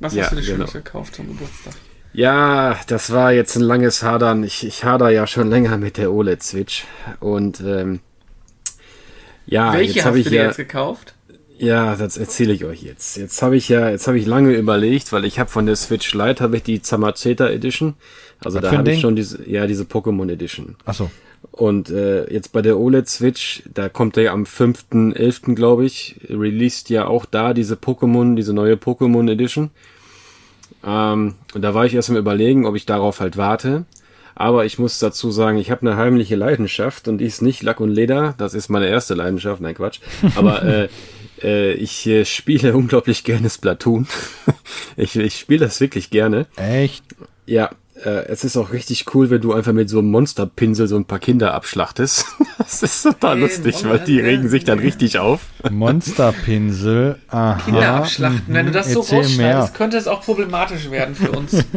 [0.00, 0.56] Was Ja, hast du dir genau.
[0.66, 1.74] Schönes gekauft zum Geburtstag?
[2.12, 4.42] Ja, das war jetzt ein langes Hadern.
[4.44, 6.84] Ich, ich hader ja schon länger mit der OLED-Switch.
[7.20, 8.00] Und ähm,
[9.46, 10.46] ja, Welche jetzt hast habe du ich dir ja.
[10.46, 11.14] jetzt gekauft?
[11.58, 13.16] Ja, das erzähle ich euch jetzt.
[13.16, 16.14] Jetzt habe ich ja, jetzt habe ich lange überlegt, weil ich habe von der Switch
[16.14, 17.94] Lite habe ich die Zamazeta Edition.
[18.44, 20.76] Also Was da habe ich schon diese, ja, diese Pokémon Edition.
[20.84, 21.10] Achso.
[21.50, 25.54] Und äh, jetzt bei der OLED Switch, da kommt der ja am 5.11.
[25.54, 29.70] glaube ich, released ja auch da diese Pokémon, diese neue Pokémon Edition.
[30.84, 33.84] Ähm, und da war ich erst am überlegen, ob ich darauf halt warte.
[34.34, 37.80] Aber ich muss dazu sagen, ich habe eine heimliche Leidenschaft und die ist nicht Lack
[37.80, 38.34] und Leder.
[38.38, 39.60] Das ist meine erste Leidenschaft.
[39.60, 39.98] Nein, Quatsch.
[40.36, 40.88] Aber äh,
[41.42, 44.06] äh, ich äh, spiele unglaublich gerne Splatoon.
[44.96, 46.46] ich ich spiele das wirklich gerne.
[46.56, 47.04] Echt?
[47.46, 47.70] Ja,
[48.04, 51.04] äh, es ist auch richtig cool, wenn du einfach mit so einem Monsterpinsel so ein
[51.04, 52.24] paar Kinder abschlachtest.
[52.58, 55.40] das ist total Ey, lustig, Monster- weil die regen sich dann richtig auf.
[55.70, 57.16] Monsterpinsel.
[57.28, 57.60] Aha.
[57.64, 58.42] Kinder abschlachten.
[58.48, 61.64] Wenn du das so rausschneidest, könnte es auch problematisch werden für uns.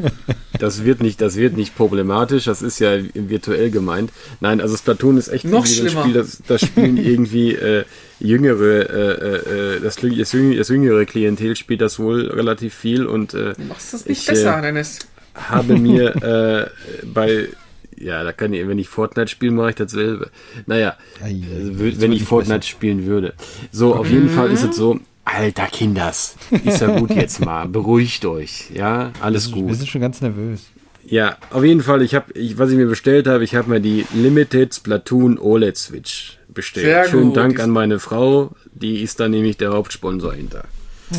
[0.59, 2.43] Das wird nicht, das wird nicht problematisch.
[2.45, 4.11] Das ist ja virtuell gemeint.
[4.41, 6.03] Nein, also Splatoon ist echt Noch so ein schlimmer.
[6.03, 7.83] Spiel, das, das spielen irgendwie äh,
[8.19, 13.33] jüngere, äh, äh, das, das, jüngere, das jüngere Klientel spielt das wohl relativ viel und
[13.33, 14.99] äh, Du machst das nicht Ich, besser, äh, Dennis.
[15.35, 16.15] Habe mir
[17.03, 17.49] äh, bei
[17.97, 20.31] ja, da kann ich, wenn ich Fortnite spiele, mache ich dasselbe.
[20.65, 23.33] Naja, Ei, also, wenn ich Fortnite spielen würde.
[23.71, 28.25] So, auf jeden Fall ist es so, alter Kinders, ist ja gut jetzt mal, beruhigt
[28.25, 29.75] euch, ja, alles Wir gut.
[29.75, 30.71] sind schon ganz nervös.
[31.03, 33.79] Ja, auf jeden Fall, ich habe, ich, was ich mir bestellt habe, ich habe mir
[33.79, 36.85] die Limited Splatoon OLED Switch bestellt.
[36.85, 37.37] Sehr Schönen gut.
[37.37, 40.65] Dank an meine Frau, die ist da nämlich der Hauptsponsor hinter.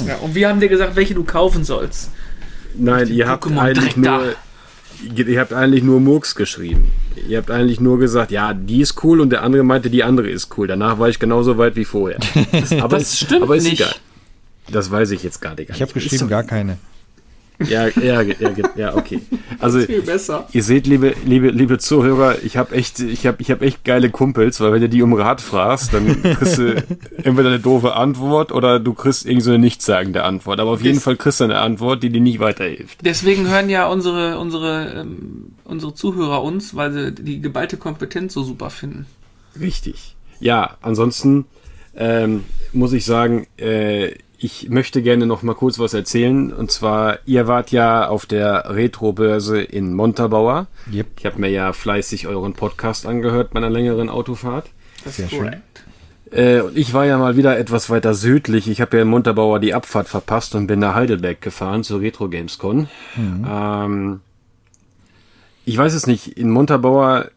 [0.06, 2.10] Ja, und wir haben dir gesagt, welche du kaufen sollst.
[2.76, 4.18] Nein, ihr habt eigentlich da.
[4.18, 6.90] nur, ihr habt eigentlich nur Murks geschrieben.
[7.28, 10.28] Ihr habt eigentlich nur gesagt, ja, die ist cool und der andere meinte, die andere
[10.28, 10.66] ist cool.
[10.66, 12.18] Danach war ich genauso weit wie vorher.
[12.80, 13.80] aber das stimmt aber ist nicht.
[13.80, 13.94] egal.
[14.70, 15.70] Das weiß ich jetzt gar nicht.
[15.70, 16.78] Ich habe geschrieben, gar keine.
[17.68, 18.34] Ja, ja, ja,
[18.76, 19.20] ja, okay.
[19.58, 20.48] Also Viel besser.
[20.52, 24.10] Ihr seht, liebe, liebe, liebe Zuhörer, ich habe echt, ich habe, ich habe echt geile
[24.10, 26.82] Kumpels, weil wenn du die um Rat fragst, dann kriegst du
[27.22, 30.60] entweder eine doofe Antwort oder du kriegst irgend so eine nichtssagende Antwort.
[30.60, 32.98] Aber auf jeden Das- Fall kriegst du eine Antwort, die dir nicht weiterhilft.
[33.04, 38.42] Deswegen hören ja unsere, unsere, ähm, unsere Zuhörer uns, weil sie die geballte Kompetenz so
[38.42, 39.06] super finden.
[39.60, 40.16] Richtig.
[40.40, 41.44] Ja, ansonsten
[41.94, 46.52] ähm, muss ich sagen, äh, ich möchte gerne noch mal kurz was erzählen.
[46.52, 50.66] Und zwar, ihr wart ja auf der Retro-Börse in Montabaur.
[50.92, 51.06] Yep.
[51.18, 54.68] Ich habe mir ja fleißig euren Podcast angehört bei einer längeren Autofahrt.
[55.04, 55.44] Das Sehr ist schön.
[55.44, 55.84] korrekt.
[56.32, 58.68] Äh, und ich war ja mal wieder etwas weiter südlich.
[58.68, 62.28] Ich habe ja in Montabaur die Abfahrt verpasst und bin nach Heidelberg gefahren zur Retro
[62.28, 62.88] Gamescon.
[63.16, 64.20] Ähm,
[65.64, 66.36] ich weiß es nicht.
[66.36, 67.30] In Montabaur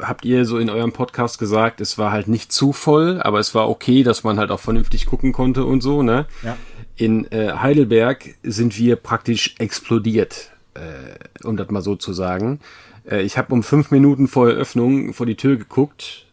[0.00, 3.54] habt ihr so in eurem Podcast gesagt, es war halt nicht zu voll, aber es
[3.54, 6.26] war okay, dass man halt auch vernünftig gucken konnte und so, ne?
[6.42, 6.56] Ja.
[6.96, 12.60] In äh, Heidelberg sind wir praktisch explodiert, äh, um das mal so zu sagen.
[13.08, 16.26] Äh, ich habe um fünf Minuten vor Eröffnung vor die Tür geguckt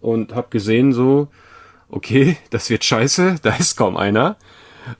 [0.00, 1.28] und habe gesehen so,
[1.90, 4.36] okay, das wird scheiße, da ist kaum einer.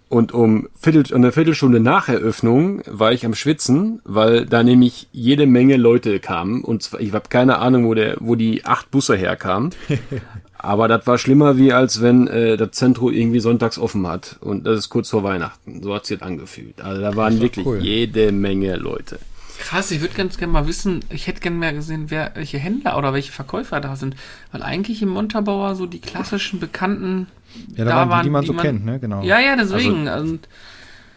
[0.09, 5.47] Und um Viertel, eine Viertelstunde nach Eröffnung war ich am Schwitzen, weil da nämlich jede
[5.47, 6.63] Menge Leute kamen.
[6.63, 9.71] Und zwar, ich habe keine Ahnung, wo, der, wo die acht Busse herkamen.
[10.59, 14.37] Aber das war schlimmer, wie als wenn äh, das Zentrum irgendwie sonntags offen hat.
[14.41, 15.83] Und das ist kurz vor Weihnachten.
[15.83, 16.81] So hat sich das angefühlt.
[16.81, 17.79] Also da waren wirklich cool.
[17.79, 19.19] jede Menge Leute.
[19.59, 22.97] Krass, ich würde ganz gerne mal wissen, ich hätte gerne mehr gesehen, wer, welche Händler
[22.99, 24.17] oder welche Verkäufer da sind.
[24.53, 27.27] Weil eigentlich im Montabaur so die klassischen bekannten.
[27.75, 28.99] Ja, da, waren die, die man so kennt, ne?
[28.99, 29.23] Genau.
[29.23, 30.09] Ja, ja, deswegen.
[30.09, 30.39] Also,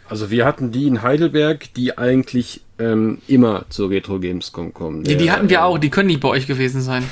[0.08, 5.04] Also wir hatten die in Heidelberg, die eigentlich ähm, immer zur Retro Gamescom kommen.
[5.04, 7.04] die, die hatten wir äh, auch, die können nicht bei euch gewesen sein.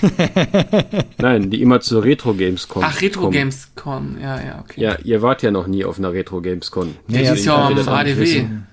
[1.18, 3.34] Nein, die immer zur Retro Gamescom Ach, Retro kommen.
[3.34, 4.82] Gamescom, ja, ja, okay.
[4.82, 6.96] Ja, ihr wart ja noch nie auf einer Retro Gamescom.
[7.08, 8.18] Nee, das ist ja am auch nicht ADW.
[8.18, 8.68] wissen.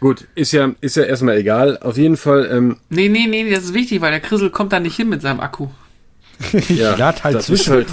[0.00, 1.78] Gut, ist ja, ist ja erstmal egal.
[1.78, 4.80] Auf jeden Fall, ähm, Nee, nee, nee, das ist wichtig, weil der Krissel kommt da
[4.80, 5.68] nicht hin mit seinem Akku.
[6.68, 7.72] ja, lad halt zwischen.
[7.72, 7.86] halt,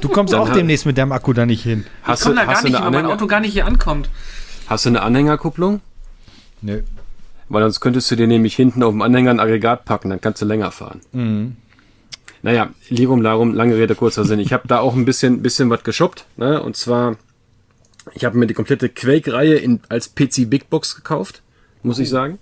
[0.00, 1.84] Du kommst auch hat- demnächst mit deinem Akku da nicht hin.
[2.02, 4.10] Ich hast, komme du, da gar nicht hin, weil mein Auto gar nicht hier ankommt.
[4.66, 5.80] hast du eine Anhängerkupplung?
[6.62, 6.82] Nö.
[7.48, 10.42] Weil sonst könntest du dir nämlich hinten auf dem Anhänger ein Aggregat packen, dann kannst
[10.42, 11.00] du länger fahren.
[11.12, 11.56] Mhm.
[12.42, 14.40] Naja, Lirum Larum, lange Rede, kurzer Sinn.
[14.40, 16.26] Ich habe da auch ein bisschen, bisschen was geshoppt.
[16.36, 16.60] Ne?
[16.62, 17.16] Und zwar,
[18.14, 21.42] ich habe mir die komplette Quake-Reihe in- als PC Big Box gekauft,
[21.82, 22.38] muss ich sagen.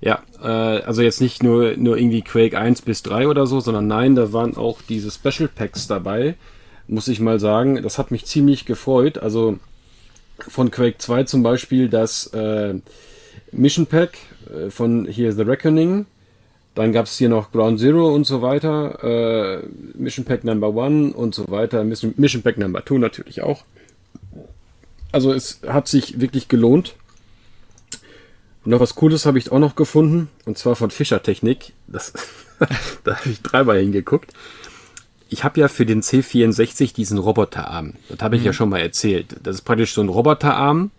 [0.00, 0.46] Ja, äh,
[0.82, 4.32] also jetzt nicht nur, nur irgendwie Quake 1 bis 3 oder so, sondern nein, da
[4.32, 6.34] waren auch diese Special Packs dabei,
[6.86, 7.82] muss ich mal sagen.
[7.82, 9.18] Das hat mich ziemlich gefreut.
[9.18, 9.58] Also
[10.38, 12.74] von Quake 2 zum Beispiel das äh,
[13.50, 14.18] Mission Pack
[14.54, 16.06] äh, von hier The Reckoning.
[16.76, 19.02] Dann gab es hier noch Ground Zero und so weiter.
[19.02, 19.62] Äh,
[19.94, 21.82] Mission Pack Number One und so weiter.
[21.82, 23.64] Mission, Mission Pack Number Two natürlich auch.
[25.12, 26.94] Also es hat sich wirklich gelohnt.
[28.64, 30.28] Und noch was Cooles habe ich auch noch gefunden.
[30.44, 31.72] Und zwar von Fischer Technik.
[31.86, 32.12] Das,
[33.04, 34.32] da habe ich dreimal hingeguckt.
[35.30, 37.94] Ich habe ja für den C64 diesen Roboterarm.
[38.08, 39.36] Das habe ich ja schon mal erzählt.
[39.42, 40.90] Das ist praktisch so ein Roboterarm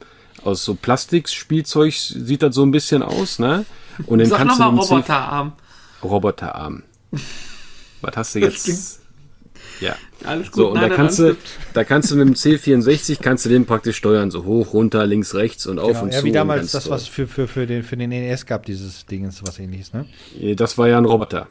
[0.43, 3.65] aus so Plastikspielzeug sieht das so ein bisschen aus, ne?
[4.05, 5.53] Und den Sag kannst du nochmal mit dem C Roboterarm.
[6.03, 6.83] Roboterarm.
[8.01, 9.01] Was hast du jetzt?
[9.81, 9.95] Ja.
[10.25, 10.55] Alles gut.
[10.55, 11.35] So, und nein, da kannst du,
[11.73, 15.35] da kannst du mit dem C64 kannst du den praktisch steuern, so hoch, runter, links,
[15.35, 16.25] rechts und auf genau, und ja, zu.
[16.25, 19.59] Wie damals das, was für, für, für, den, für den NES gab, dieses Ding, was
[19.59, 20.05] ähnliches, ne?
[20.55, 21.47] Das war ja ein Roboter.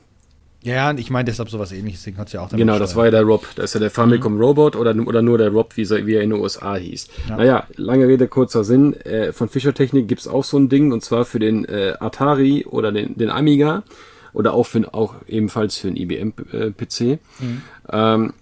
[0.62, 3.10] Ja, ich meine deshalb sowas ähnliches, Ding hat es ja auch Genau, das war ja
[3.12, 3.46] der Rob.
[3.54, 4.40] Das ist ja der Famicom mhm.
[4.40, 7.08] Robot oder, oder nur der Rob, wie, wie er in den USA hieß.
[7.28, 7.36] Ja.
[7.36, 8.94] Naja, lange Rede, kurzer Sinn.
[9.04, 12.66] Äh, von Fischer Technik gibt's auch so ein Ding und zwar für den äh, Atari
[12.66, 13.84] oder den, den Amiga
[14.32, 17.00] oder auch, für, auch ebenfalls für einen IBM-PC.
[17.00, 17.62] Äh, mhm.
[17.90, 18.32] Ähm,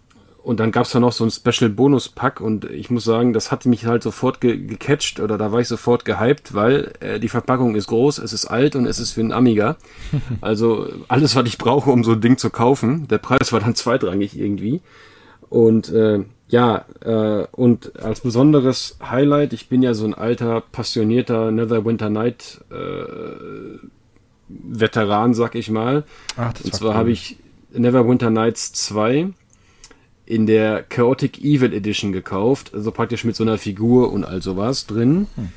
[0.46, 3.50] und dann gab's da noch so ein Special Bonus Pack und ich muss sagen, das
[3.50, 7.28] hat mich halt sofort ge gecatcht oder da war ich sofort gehypt, weil äh, die
[7.28, 9.76] Verpackung ist groß, es ist alt und es ist für einen Amiga.
[10.40, 13.09] Also alles, was ich brauche, um so ein Ding zu kaufen.
[13.09, 14.82] Der Preis war dann zweitrangig irgendwie.
[15.48, 21.50] Und äh, ja, äh, und als besonderes Highlight, ich bin ja so ein alter, passionierter
[21.50, 23.78] Nether Winter Night äh,
[24.48, 26.04] Veteran, sag ich mal.
[26.37, 26.96] Ach, und zwar cool.
[26.96, 27.38] habe ich
[27.72, 29.32] Never Winter Nights 2
[30.27, 34.87] in der Chaotic Evil Edition gekauft, also praktisch mit so einer Figur und all sowas
[34.87, 35.29] drin.
[35.37, 35.51] Hm.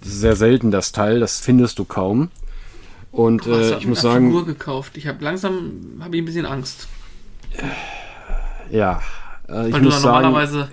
[0.00, 2.30] Das ist sehr selten das Teil, das findest du kaum.
[3.10, 4.96] Und du äh, ich muss sagen, Figur gekauft.
[4.96, 6.88] Ich habe langsam habe ich ein bisschen Angst.
[8.70, 9.00] Ja,
[9.48, 10.68] äh, ich Weil muss du sagen, normalerweise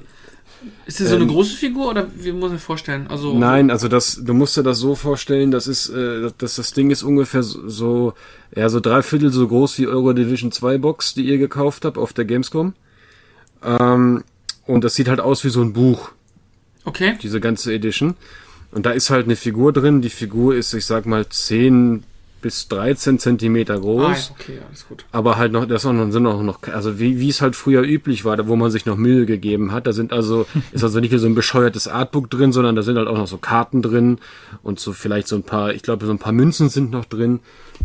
[0.86, 3.08] ist das so eine ähm, große Figur oder wie muss ich vorstellen?
[3.08, 6.74] Also nein, also das, du musst dir das so vorstellen, das ist, äh, dass das
[6.74, 8.14] Ding ist ungefähr so,
[8.56, 11.98] ja so drei Viertel so groß wie eure Division 2 Box, die ihr gekauft habt
[11.98, 12.74] auf der Gamescom.
[13.64, 14.24] Ähm,
[14.66, 16.12] und das sieht halt aus wie so ein Buch.
[16.86, 17.18] Okay.
[17.22, 18.16] Diese ganze Edition.
[18.72, 20.02] Und da ist halt eine Figur drin.
[20.02, 22.04] Die Figur ist, ich sag mal, 10
[22.46, 24.30] bis 13 Zentimeter groß.
[24.30, 25.04] Ah, okay, alles gut.
[25.12, 28.48] Aber halt noch, das sind auch noch, also wie, wie es halt früher üblich war,
[28.48, 29.88] wo man sich noch Mühe gegeben hat.
[29.88, 32.98] Da sind also, ist also nicht nur so ein bescheuertes Artbook drin, sondern da sind
[32.98, 34.20] halt auch noch so Karten drin
[34.62, 37.40] und so vielleicht so ein paar, ich glaube, so ein paar Münzen sind noch drin.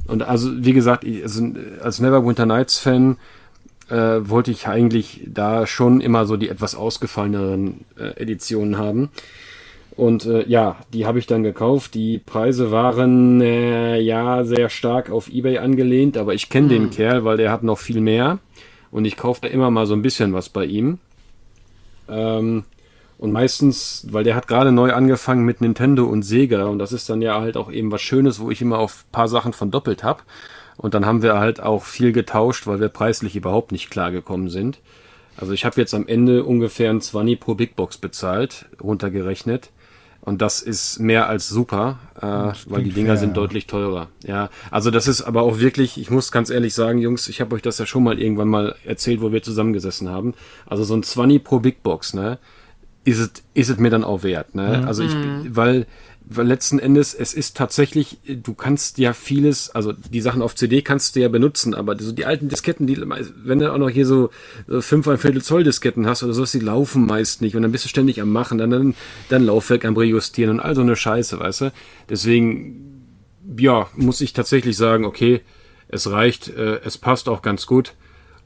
[0.07, 1.43] Und also, wie gesagt, ich, also,
[1.81, 3.17] als Neverwinter Nights Fan,
[3.91, 9.11] äh, wollte ich eigentlich da schon immer so die etwas ausgefalleneren äh, Editionen haben.
[9.97, 11.95] Und äh, ja, die habe ich dann gekauft.
[11.95, 16.71] Die Preise waren äh, ja sehr stark auf eBay angelehnt, aber ich kenne mhm.
[16.71, 18.39] den Kerl, weil der hat noch viel mehr.
[18.91, 20.99] Und ich kaufe da immer mal so ein bisschen was bei ihm.
[22.09, 22.65] Ähm,
[23.19, 27.11] und meistens, weil der hat gerade neu angefangen mit Nintendo und Sega und das ist
[27.11, 30.03] dann ja halt auch eben was Schönes, wo ich immer auf paar Sachen von doppelt
[30.03, 30.25] hab.
[30.81, 34.79] Und dann haben wir halt auch viel getauscht, weil wir preislich überhaupt nicht klargekommen sind.
[35.37, 39.71] Also ich habe jetzt am Ende ungefähr ein 20 pro Big Box bezahlt, runtergerechnet.
[40.23, 43.35] Und das ist mehr als super, äh, weil die Dinger fair, sind ja.
[43.35, 44.09] deutlich teurer.
[44.25, 47.55] Ja, also das ist aber auch wirklich, ich muss ganz ehrlich sagen, Jungs, ich habe
[47.55, 50.35] euch das ja schon mal irgendwann mal erzählt, wo wir zusammengesessen haben.
[50.67, 52.39] Also so ein 20 pro Big Box, ne,
[53.05, 54.81] ist es, ist es mir dann auch wert, ne?
[54.81, 54.89] Mhm.
[54.89, 55.87] Also ich, weil weil
[56.37, 61.17] letzten Endes, es ist tatsächlich, du kannst ja vieles, also die Sachen auf CD kannst
[61.17, 64.31] du ja benutzen, aber so die alten Disketten, die, wenn du auch noch hier so,
[64.69, 67.73] so 5 ein Viertel Zoll Disketten hast oder sowas, die laufen meist nicht und dann
[67.73, 68.95] bist du ständig am Machen, dann, dann,
[69.29, 71.73] dann Laufwerk am Rejustieren und all so eine Scheiße, weißt du?
[72.09, 73.07] Deswegen,
[73.59, 75.41] ja, muss ich tatsächlich sagen, okay,
[75.89, 77.95] es reicht, äh, es passt auch ganz gut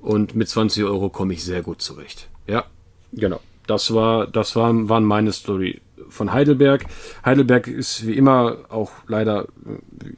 [0.00, 2.28] und mit 20 Euro komme ich sehr gut zurecht.
[2.46, 2.64] Ja,
[3.12, 3.40] genau.
[3.66, 6.86] Das war, das war, waren meine Story von Heidelberg.
[7.24, 9.46] Heidelberg ist wie immer auch leider,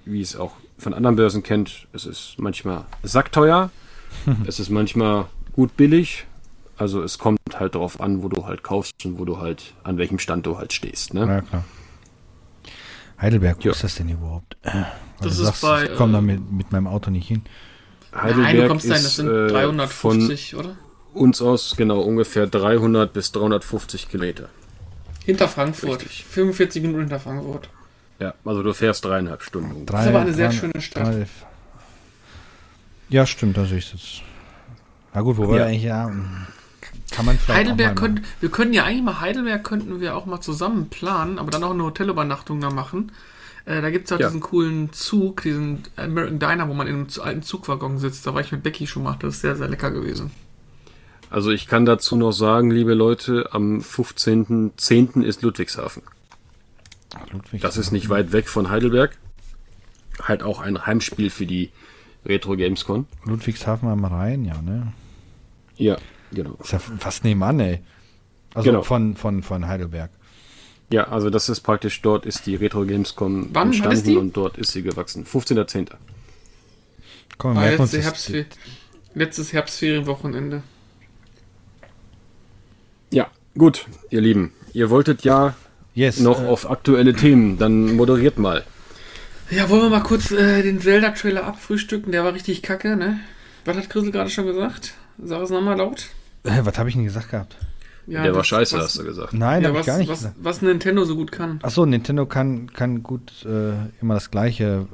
[0.05, 3.71] wie es auch von anderen Börsen kennt, es ist manchmal sackteuer,
[4.47, 6.27] es ist manchmal gut billig.
[6.79, 9.97] Also es kommt halt darauf an, wo du halt kaufst und wo du halt, an
[9.97, 11.15] welchem Stand du halt stehst.
[11.15, 11.27] Ne?
[11.27, 11.65] Ja, klar.
[13.19, 13.71] Heidelberg, wo ja.
[13.71, 14.59] ist das denn überhaupt?
[14.63, 14.87] Weil
[15.21, 17.43] das ist sagst, bei, ich komme da mit, mit meinem Auto nicht hin.
[18.15, 20.77] Heidelberg Nein, du kommst ist, dahin, das sind 350, äh, oder?
[21.15, 24.51] Uns aus, genau, ungefähr 300 bis 350 Kilometer.
[25.27, 26.03] Hinter Frankfurt.
[26.03, 26.25] Richtig.
[26.25, 27.69] 45 Minuten hinter Frankfurt.
[28.21, 29.85] Ja, also du fährst dreieinhalb Stunden.
[29.85, 31.07] Drei, das ist aber eine sehr drei, schöne Stadt.
[31.07, 31.27] Drei,
[33.09, 34.23] ja, stimmt, da sehe ich es.
[35.15, 35.51] Na gut, wo ja.
[35.51, 36.11] wir eigentlich ja.
[37.11, 40.41] Kann man vielleicht Heidelberg könnte, wir können ja eigentlich mal Heidelberg könnten wir auch mal
[40.41, 43.13] zusammen planen, aber dann auch eine Hotelübernachtung da machen.
[43.65, 44.29] Äh, da gibt es halt ja.
[44.29, 48.27] diesen coolen Zug, diesen American Diner, wo man in einem alten Zugwaggon sitzt.
[48.27, 50.31] Da war ich mit Becky schon mal, das ist sehr, sehr lecker gewesen.
[51.31, 55.23] Also ich kann dazu noch sagen, liebe Leute, am 15.10.
[55.23, 56.03] ist Ludwigshafen.
[57.33, 57.61] Ludwigshafen.
[57.61, 59.17] Das ist nicht weit weg von Heidelberg.
[60.23, 61.71] Halt auch ein Heimspiel für die
[62.25, 63.07] Retro Gamescon.
[63.25, 64.93] Ludwigshafen am Rhein, ja, ne?
[65.77, 65.97] Ja,
[66.33, 66.57] genau.
[66.63, 67.81] Ist ja fast nebenan, ey.
[68.55, 68.83] Also genau.
[68.83, 70.11] von, von, von Heidelberg.
[70.91, 74.73] Ja, also das ist praktisch, dort ist die Retro Gamescom Wann entstanden und dort ist
[74.73, 75.25] sie gewachsen.
[75.25, 75.91] 15.10.
[77.39, 78.45] Komm, ah, letzte Herbstfer
[79.15, 80.63] letztes Herbstferienwochenende.
[83.59, 84.53] Gut, ihr Lieben.
[84.75, 85.55] Ihr wolltet ja
[85.95, 88.65] yes, noch äh, auf aktuelle Themen, dann moderiert mal.
[89.51, 92.13] Ja, wollen wir mal kurz äh, den Zelda-Trailer abfrühstücken?
[92.13, 93.21] Der war richtig kacke, ne?
[93.65, 94.95] Was hat Chrisel gerade schon gesagt?
[95.23, 96.07] Sag es nochmal laut.
[96.45, 97.57] Äh, was habe ich denn gesagt gehabt?
[98.07, 99.33] Ja, der war scheiße, was, hast du gesagt.
[99.33, 100.37] Nein, Ja, habe ich gar nicht was, gesagt.
[100.41, 101.59] was Nintendo so gut kann.
[101.63, 104.87] Achso, Nintendo kann, kann gut äh, immer das Gleiche.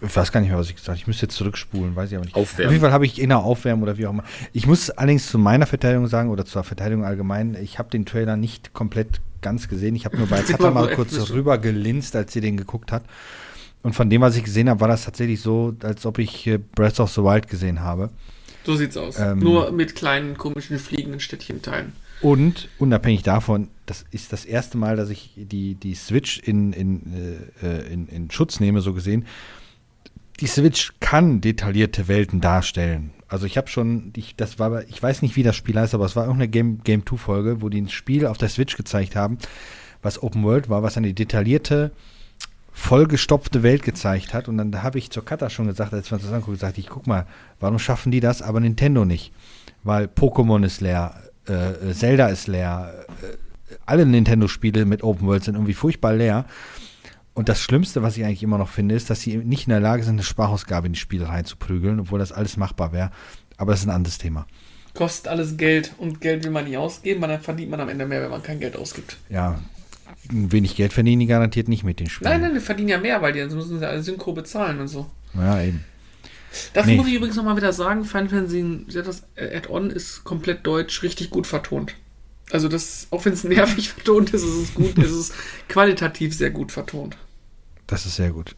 [0.00, 0.98] Ich weiß gar nicht mehr, was ich gesagt habe.
[0.98, 2.36] Ich müsste jetzt zurückspulen, weiß ich aber nicht.
[2.36, 2.68] Aufwärmen.
[2.68, 4.24] Auf jeden Fall habe ich inner Aufwärmen oder wie auch immer.
[4.52, 8.36] Ich muss allerdings zu meiner Verteidigung sagen oder zur Verteidigung allgemein, ich habe den Trailer
[8.36, 9.94] nicht komplett ganz gesehen.
[9.96, 13.04] Ich habe nur bei war mal kurz rüber gelinst, als sie den geguckt hat.
[13.82, 16.58] Und von dem, was ich gesehen habe, war das tatsächlich so, als ob ich äh,
[16.58, 18.10] Breath of the Wild gesehen habe.
[18.64, 19.18] So sieht's aus.
[19.18, 19.38] Ähm.
[19.38, 21.92] Nur mit kleinen, komischen, fliegenden Städtchenteilen.
[22.20, 27.40] Und unabhängig davon, das ist das erste Mal, dass ich die, die Switch in, in,
[27.62, 29.26] äh, äh, in, in Schutz nehme, so gesehen.
[30.40, 33.12] Die Switch kann detaillierte Welten darstellen.
[33.28, 36.04] Also ich habe schon, ich, das war, ich weiß nicht, wie das Spiel heißt, aber
[36.04, 39.16] es war irgendeine Game, Game 2 Folge, wo die ein Spiel auf der Switch gezeigt
[39.16, 39.38] haben,
[40.02, 41.90] was Open World war, was eine detaillierte,
[42.72, 44.48] vollgestopfte Welt gezeigt hat.
[44.48, 46.88] Und dann habe ich zur Kata schon gesagt, als wir uns das angucken, gesagt, ich
[46.88, 47.26] guck mal,
[47.58, 49.32] warum schaffen die das, aber Nintendo nicht?
[49.82, 51.14] Weil Pokémon ist leer,
[51.46, 53.36] äh, Zelda ist leer, äh,
[53.86, 56.44] alle Nintendo-Spiele mit Open World sind irgendwie furchtbar leer.
[57.36, 59.80] Und das Schlimmste, was ich eigentlich immer noch finde, ist, dass sie nicht in der
[59.80, 63.10] Lage sind, eine Sprachausgabe in die Spiele reinzuprügeln, obwohl das alles machbar wäre.
[63.58, 64.46] Aber das ist ein anderes Thema.
[64.94, 68.06] Kostet alles Geld und Geld will man nicht ausgeben, weil dann verdient man am Ende
[68.06, 69.18] mehr, wenn man kein Geld ausgibt.
[69.28, 69.60] Ja,
[70.30, 72.30] wenig Geld verdienen die garantiert nicht mit den Spielen.
[72.30, 75.06] Nein, nein, die verdienen ja mehr, weil die müssen sie alle Synchro bezahlen und so.
[75.34, 75.84] Ja, eben.
[76.72, 76.96] Das Nee.
[76.96, 81.46] muss ich übrigens nochmal wieder sagen, Final Fantasy das Add-on ist komplett deutsch, richtig gut
[81.46, 81.94] vertont.
[82.50, 85.32] Also das, auch wenn es nervig vertont ist, ist es gut, ist es
[85.68, 87.18] qualitativ sehr gut vertont.
[87.86, 88.54] Das ist sehr gut.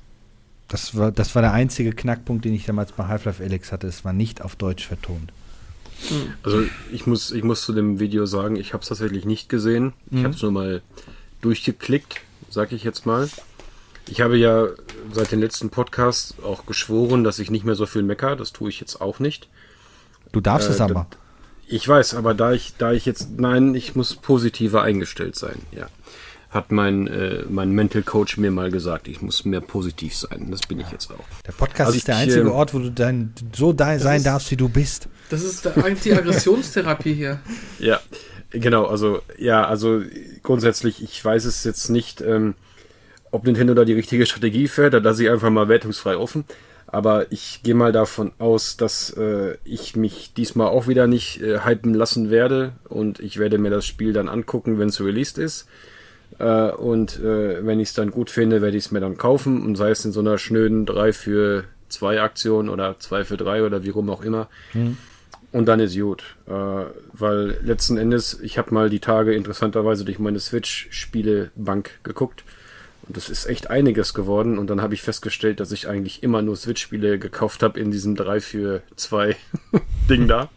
[0.69, 3.87] Das war, das war der einzige Knackpunkt, den ich damals bei Half-Life Alex hatte.
[3.87, 5.33] Es war nicht auf Deutsch vertont.
[6.43, 6.63] Also
[6.93, 9.95] ich muss, ich muss zu dem Video sagen, ich habe es tatsächlich nicht gesehen.
[10.11, 10.83] Ich habe es nur mal
[11.41, 13.29] durchgeklickt, sag ich jetzt mal.
[14.07, 14.69] Ich habe ja
[15.13, 18.37] seit dem letzten Podcast auch geschworen, dass ich nicht mehr so viel mecker.
[18.37, 19.49] Das tue ich jetzt auch nicht.
[20.33, 21.07] Du darfst Äh, es aber.
[21.67, 25.89] Ich weiß, aber da ich, da ich jetzt, nein, ich muss positiver eingestellt sein, ja.
[26.51, 30.49] Hat mein, äh, mein Mental Coach mir mal gesagt, ich muss mehr positiv sein.
[30.51, 31.25] Das bin ich jetzt auch.
[31.47, 34.17] Der Podcast Also ist der ich, einzige ähm, Ort, wo du dein, so da sein
[34.19, 35.09] ist- darfst, wie du bist.
[35.29, 35.69] Das ist
[36.05, 37.41] die Aggressionstherapie hier.
[37.79, 38.01] Ja,
[38.51, 40.01] genau, also, ja, also
[40.43, 42.55] grundsätzlich, ich weiß es jetzt nicht, ähm,
[43.31, 46.45] ob Nintendo da die richtige Strategie fährt, da lasse ich einfach mal wertungsfrei offen.
[46.87, 51.61] Aber ich gehe mal davon aus, dass äh, ich mich diesmal auch wieder nicht äh,
[51.63, 55.67] hypen lassen werde und ich werde mir das Spiel dann angucken, wenn es released ist.
[56.39, 59.65] Äh, und äh, wenn ich es dann gut finde, werde ich es mir dann kaufen
[59.65, 63.65] und sei es in so einer schnöden 3 für 2 Aktion oder 2 für 3
[63.65, 64.49] oder wie rum auch immer.
[65.51, 66.37] Und dann ist gut.
[66.47, 66.53] Äh,
[67.13, 72.45] weil letzten Endes, ich habe mal die Tage interessanterweise durch meine Switch-Spielebank geguckt.
[73.07, 74.59] Und das ist echt einiges geworden.
[74.59, 78.15] Und dann habe ich festgestellt, dass ich eigentlich immer nur Switch-Spiele gekauft habe in diesem
[78.15, 79.37] 3 für 2
[80.11, 80.51] Ding da.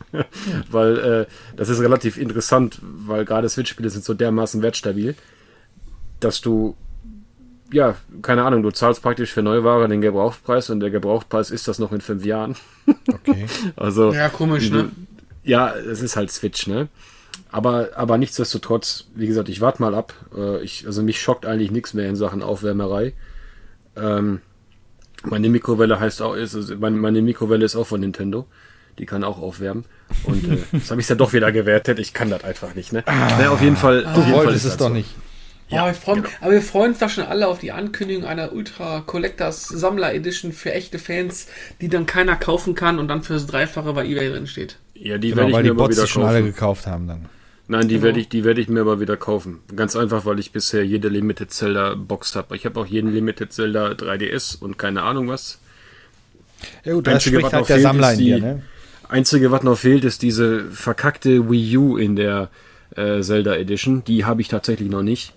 [0.70, 5.16] weil äh, das ist relativ interessant, weil gerade Switch-Spiele sind so dermaßen wertstabil,
[6.24, 6.76] dass du
[7.74, 11.80] ja, keine Ahnung, du zahlst praktisch für Neuware den Gebrauchtpreis und der Gebrauchtpreis ist das
[11.80, 12.56] noch in fünf Jahren.
[13.08, 13.46] Okay.
[13.78, 14.90] Also Ja, komisch, ne?
[15.44, 16.90] ja, es ist halt Switch, ne?
[17.50, 20.14] Aber, aber nichtsdestotrotz, wie gesagt, ich warte mal ab.
[20.36, 23.14] Äh, Ich, also mich schockt eigentlich nichts mehr in Sachen Aufwärmerei.
[23.96, 24.42] Ähm,
[25.24, 28.48] meine Mikrowelle heißt auch, ist, ist- meine, meine Mikrowelle ist auch von Nintendo.
[29.00, 29.86] Die kann auch aufwärmen.
[30.26, 32.00] Und äh, jetzt habe ich es ja doch wieder gewertet.
[32.00, 33.04] Ich kann das einfach nicht, ne?
[33.08, 34.06] Naja, auf jeden Fall.
[34.06, 34.94] auf Du jeden Fall wolltest ist es doch so.
[34.94, 35.10] nicht.
[35.72, 39.02] Ja, ich freu, Aber wir freuen uns doch schon alle auf die Ankündigung einer Ultra
[39.06, 41.48] Collectors Sammler Edition für echte Fans,
[41.80, 44.78] die dann keiner kaufen kann und dann fürs Dreifache bei eBay drin steht.
[44.94, 46.54] Ja, die Genau, werde ich weil mir die aber Bots wieder die schon alle kaufen.
[46.54, 47.26] gekauft haben dann.
[47.68, 48.04] Nein, die Genau.
[48.08, 49.60] werde ich, die werde ich mir aber wieder kaufen.
[49.76, 52.56] Ganz einfach, weil ich bisher jede Limited Zelda Box habe.
[52.58, 55.60] Ich habe auch jeden Limited Zelda 3DS und keine Ahnung was.
[56.84, 58.42] Ja gut, da Einzige, spricht was halt noch der fehlt, Sammler ist in dir, die-
[58.42, 58.62] ne?
[59.08, 62.50] Einzige, was noch fehlt, ist diese verkackte Wii U in der
[62.96, 64.04] äh, Zelda Edition.
[64.06, 65.34] Die habe ich tatsächlich noch nicht.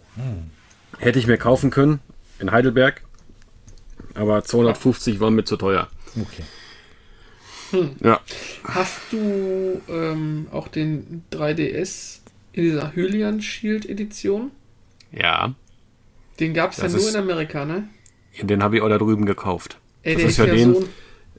[0.98, 2.00] Hätte ich mir kaufen können
[2.38, 3.03] in Heidelberg,
[4.14, 5.88] aber 250 waren mir zu teuer.
[6.20, 6.42] Okay.
[8.03, 8.20] Ja,
[8.62, 12.20] Hast du ähm, auch den 3DS
[12.53, 14.50] in dieser Hylian Shield Edition?
[15.12, 15.55] ja.
[16.40, 17.88] Den gab es ja nur ist- in Amerika, ne?
[18.42, 19.79] Den habe ich auch da drüben gekauft.
[20.03, 20.88] Ey, Das der ist ja den- so,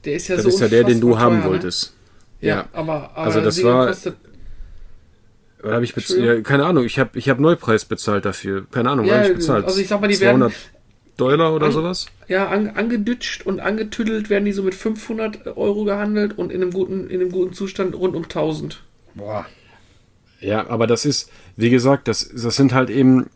[0.06, 1.92] der ist ja Das so ist ja der, den du haben teuer, wolltest.
[2.40, 2.48] Ne?
[2.48, 2.68] Ja, Ja.
[2.72, 4.16] aber, aber Also das war- kostet,
[5.74, 6.20] habe ich bezahlt?
[6.24, 8.66] Ja, keine Ahnung, ich habe ich hab Neupreis bezahlt dafür.
[8.70, 9.64] Keine Ahnung, Ja, habe ich bezahlt.
[9.64, 10.60] also ich sag mal, die 200 werden-
[11.16, 12.06] Dollar oder An- sowas?
[12.28, 16.72] ja, an, angedütscht und angetüdelt werden die so mit 500 Euro gehandelt und in einem
[16.72, 18.82] guten, in einem guten Zustand rund um 1000.
[19.14, 19.46] Boah.
[20.40, 23.30] Ja, aber das ist, wie gesagt, das, das sind halt eben,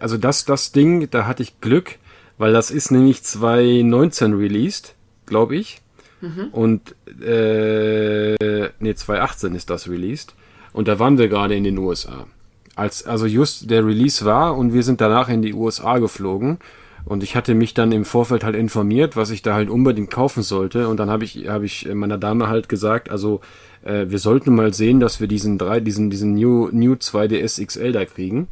[0.00, 1.92] also das, das Ding, da hatte ich Glück,
[2.36, 4.94] weil das ist nämlich 2019 released,
[5.24, 5.80] glaube ich.
[6.20, 6.48] Mhm.
[6.52, 10.34] Und äh, nee, 2018 ist das released.
[10.74, 12.26] Und da waren wir gerade in den USA.
[12.74, 16.58] Als also just der Release war und wir sind danach in die USA geflogen.
[17.04, 20.42] Und ich hatte mich dann im Vorfeld halt informiert, was ich da halt unbedingt kaufen
[20.42, 20.88] sollte.
[20.88, 23.40] Und dann habe ich, habe ich meiner Dame halt gesagt, also
[23.84, 27.92] äh, wir sollten mal sehen, dass wir diesen drei, diesen, diesen New, New 2DS XL
[27.92, 28.48] da kriegen.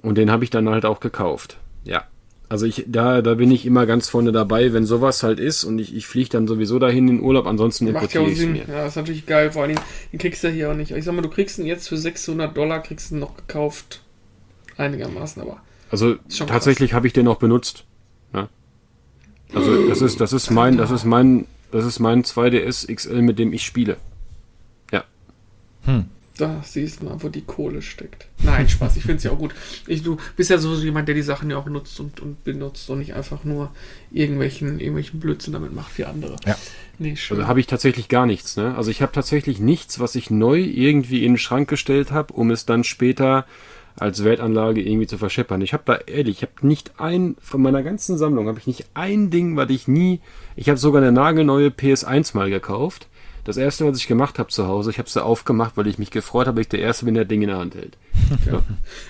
[0.00, 1.58] Und den habe ich dann halt auch gekauft.
[1.82, 2.04] Ja.
[2.52, 5.78] Also ich, da, da bin ich immer ganz vorne dabei, wenn sowas halt ist und
[5.78, 8.66] ich, ich fliege dann sowieso dahin in Urlaub, ansonsten importiere ich mir.
[8.68, 9.78] Ja, ist natürlich geil, vor allem,
[10.12, 10.90] den kriegst du hier auch nicht.
[10.90, 14.02] Ich sag mal, du kriegst ihn jetzt für 600 Dollar, kriegst ihn noch gekauft.
[14.76, 15.62] Einigermaßen, aber.
[15.90, 17.84] Also tatsächlich habe ich den auch benutzt.
[18.34, 18.50] Ja.
[19.54, 23.38] Also das ist, das ist mein, das ist mein, das ist mein 2DS XL, mit
[23.38, 23.96] dem ich spiele.
[24.92, 25.04] Ja.
[25.86, 26.04] Hm.
[26.42, 28.26] Da siehst du mal, wo die Kohle steckt.
[28.42, 29.54] Nein, Spaß, ich finde es ja auch gut.
[29.86, 32.90] Ich, du bist ja sowieso jemand, der die Sachen ja auch nutzt und, und benutzt
[32.90, 33.70] und nicht einfach nur
[34.10, 36.34] irgendwelchen, irgendwelchen Blödsinn damit macht wie andere.
[36.44, 36.58] Ja.
[36.98, 37.36] Nee, schön.
[37.36, 38.74] Also habe ich tatsächlich gar nichts, ne?
[38.74, 42.50] Also ich habe tatsächlich nichts, was ich neu irgendwie in den Schrank gestellt habe, um
[42.50, 43.46] es dann später
[43.94, 45.60] als Wertanlage irgendwie zu verscheppern.
[45.60, 48.86] Ich habe da ehrlich, ich habe nicht ein von meiner ganzen Sammlung habe ich nicht
[48.94, 50.20] ein Ding, was ich nie.
[50.56, 53.06] Ich habe sogar eine nagelneue PS1 mal gekauft
[53.44, 56.10] das erste, was ich gemacht habe zu Hause, ich habe sie aufgemacht, weil ich mich
[56.10, 57.96] gefreut habe, ich der Erste bin, der Ding in der Hand hält.
[58.46, 58.62] Ja.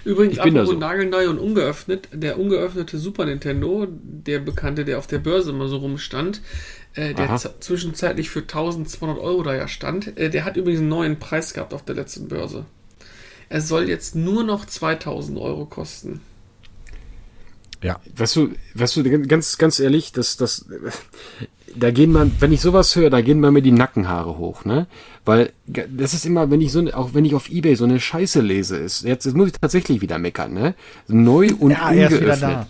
[0.04, 0.80] Übrigens, ich bin apropos so.
[0.80, 5.76] nagelneu und ungeöffnet, der ungeöffnete Super Nintendo, der bekannte, der auf der Börse immer so
[5.76, 6.42] rumstand,
[6.94, 11.18] äh, der zwischenzeitlich für 1200 Euro da ja stand, äh, der hat übrigens einen neuen
[11.18, 12.64] Preis gehabt auf der letzten Börse.
[13.48, 16.20] Er soll jetzt nur noch 2000 Euro kosten.
[17.82, 18.00] Ja.
[18.16, 20.66] Weißt du, weißt du, ganz, ganz ehrlich, das, das,
[21.74, 24.86] da gehen man, wenn ich sowas höre, da gehen mir die Nackenhaare hoch, ne?
[25.24, 28.40] Weil das ist immer, wenn ich so, auch wenn ich auf Ebay so eine Scheiße
[28.40, 30.74] lese, ist, jetzt, jetzt muss ich tatsächlich wieder meckern, ne?
[31.08, 32.66] Neu und ja, ungeöffnet.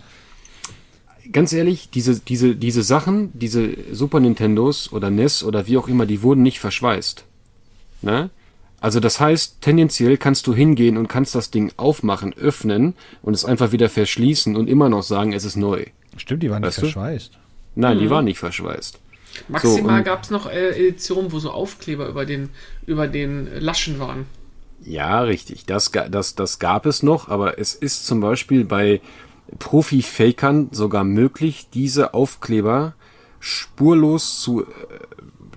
[1.31, 6.05] Ganz ehrlich, diese, diese, diese Sachen, diese Super Nintendos oder NES oder wie auch immer,
[6.05, 7.23] die wurden nicht verschweißt.
[8.01, 8.29] Ne?
[8.83, 13.45] Also das heißt, tendenziell kannst du hingehen und kannst das Ding aufmachen, öffnen und es
[13.45, 15.85] einfach wieder verschließen und immer noch sagen, es ist neu.
[16.17, 17.33] Stimmt, die waren nicht verschweißt.
[17.33, 17.37] Du?
[17.75, 18.01] Nein, mhm.
[18.01, 18.99] die waren nicht verschweißt.
[19.47, 22.49] Maximal so, gab es noch äh, Editionen, wo so Aufkleber über den,
[22.85, 24.25] über den Laschen waren.
[24.83, 25.65] Ja, richtig.
[25.65, 28.99] Das, das, das gab es noch, aber es ist zum Beispiel bei
[29.59, 32.95] Profi-Fakern sogar möglich, diese Aufkleber
[33.39, 34.65] spurlos zu, äh,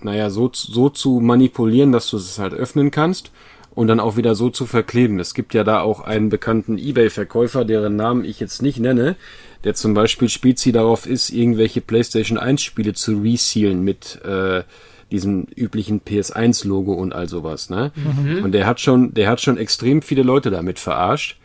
[0.07, 3.31] naja, so, so zu manipulieren, dass du es halt öffnen kannst
[3.75, 5.21] und dann auch wieder so zu verkleben.
[5.21, 9.17] Es gibt ja da auch einen bekannten Ebay-Verkäufer, deren Namen ich jetzt nicht nenne,
[9.65, 14.63] der zum Beispiel Spezi darauf ist, irgendwelche PlayStation 1 Spiele zu resealen mit äh,
[15.11, 17.93] diesem üblichen PS1 Logo und all sowas, ne?
[17.95, 18.45] Mhm.
[18.45, 21.37] Und der hat schon, der hat schon extrem viele Leute damit verarscht.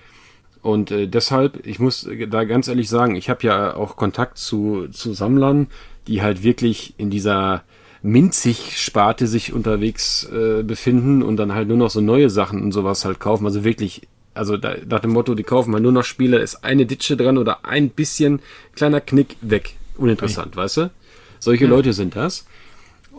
[0.61, 4.87] Und äh, deshalb, ich muss da ganz ehrlich sagen, ich habe ja auch Kontakt zu,
[4.91, 5.67] zu Sammlern,
[6.07, 7.63] die halt wirklich in dieser
[8.03, 13.05] Minzig-Sparte sich unterwegs äh, befinden und dann halt nur noch so neue Sachen und sowas
[13.05, 13.45] halt kaufen.
[13.45, 16.85] Also wirklich also da, nach dem Motto, die kaufen mal nur noch Spiele, ist eine
[16.85, 18.39] Ditsche dran oder ein bisschen
[18.75, 19.75] kleiner Knick weg.
[19.97, 20.57] Uninteressant, okay.
[20.57, 20.91] weißt du?
[21.39, 21.69] Solche ja.
[21.69, 22.45] Leute sind das.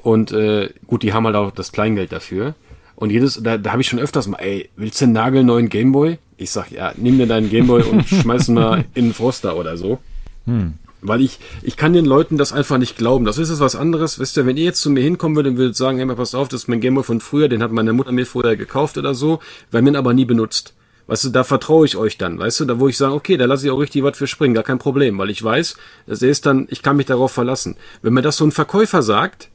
[0.02, 2.54] Und äh, gut, die haben halt auch das Kleingeld dafür.
[2.96, 6.18] Und jedes, da, da habe ich schon öfters mal, ey, willst du einen nagelneuen Gameboy?
[6.36, 9.76] Ich sag, ja, nimm dir deinen Gameboy und schmeiß ihn mal in den Froster oder
[9.76, 10.00] so.
[10.46, 10.74] Hm.
[11.04, 13.24] Weil ich, ich kann den Leuten das einfach nicht glauben.
[13.24, 14.20] Das ist es was anderes.
[14.20, 16.34] Wisst ihr, wenn ihr jetzt zu mir hinkommen würdet und würdet sagen, hey, mal pass
[16.34, 19.14] auf, das ist mein Gameboy von früher, den hat meine Mutter mir vorher gekauft oder
[19.14, 19.40] so,
[19.72, 20.74] weil mir aber nie benutzt.
[21.08, 23.46] Weißt du, da vertraue ich euch dann, weißt du, da wo ich sage, okay, da
[23.46, 25.76] lasse ich auch richtig was für springen, gar kein Problem, weil ich weiß,
[26.06, 27.76] das ist dann, ich kann mich darauf verlassen.
[28.02, 29.48] Wenn mir das so ein Verkäufer sagt,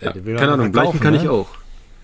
[0.00, 1.22] ja, ja keine Ahnung, gleichen kann ne?
[1.22, 1.48] ich auch.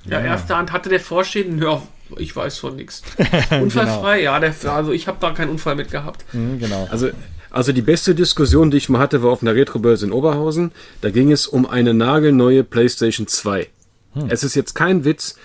[0.05, 1.83] Ja, ja, erste Hand hatte der Vorstehenden, ja,
[2.17, 3.03] ich weiß von nichts.
[3.51, 4.33] Unfallfrei, genau.
[4.33, 6.25] ja, der, also ich habe da keinen Unfall mit gehabt.
[6.33, 6.89] Mhm, genau.
[6.91, 7.11] Also,
[7.51, 10.73] also die beste Diskussion, die ich mal hatte, war auf einer Retrobörse in Oberhausen.
[11.01, 13.69] Da ging es um eine nagelneue PlayStation 2.
[14.15, 14.27] Hm.
[14.29, 15.37] Es ist jetzt kein Witz.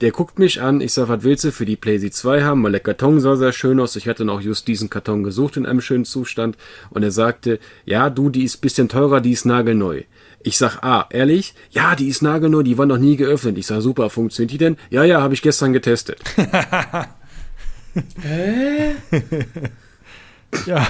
[0.00, 2.64] Der guckt mich an, ich sag, was willst du für die PlayStation 2 haben?
[2.64, 3.94] Weil der Karton sah sehr schön aus.
[3.96, 6.56] Ich hatte noch just diesen Karton gesucht in einem schönen Zustand.
[6.90, 10.02] Und er sagte, ja, du, die ist bisschen teurer, die ist nagelneu.
[10.42, 11.54] Ich sag, ah, ehrlich?
[11.70, 13.58] Ja, die ist nagelneu, die war noch nie geöffnet.
[13.58, 14.76] Ich sag, super, funktioniert die denn?
[14.90, 16.18] Ja, ja, habe ich gestern getestet.
[18.22, 18.96] Hä?
[20.66, 20.86] ja.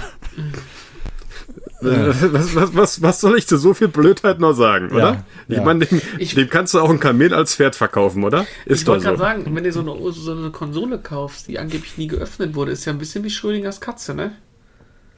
[1.83, 4.99] Was, was, was, was soll ich zu so viel Blödheit noch sagen, oder?
[4.99, 5.65] Ja, ich ja.
[5.65, 8.47] meine, dem, dem, kannst du auch ein Kamel als Pferd verkaufen, oder?
[8.67, 9.23] Ist ich wollte gerade so.
[9.25, 12.85] sagen, wenn du so eine, so eine Konsole kaufst, die angeblich nie geöffnet wurde, ist
[12.85, 14.37] ja ein bisschen wie Schrödingers Katze, ne?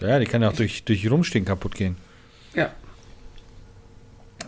[0.01, 1.97] Ja, die kann ja auch durch, durch Rumstehen kaputt gehen.
[2.55, 2.71] Ja.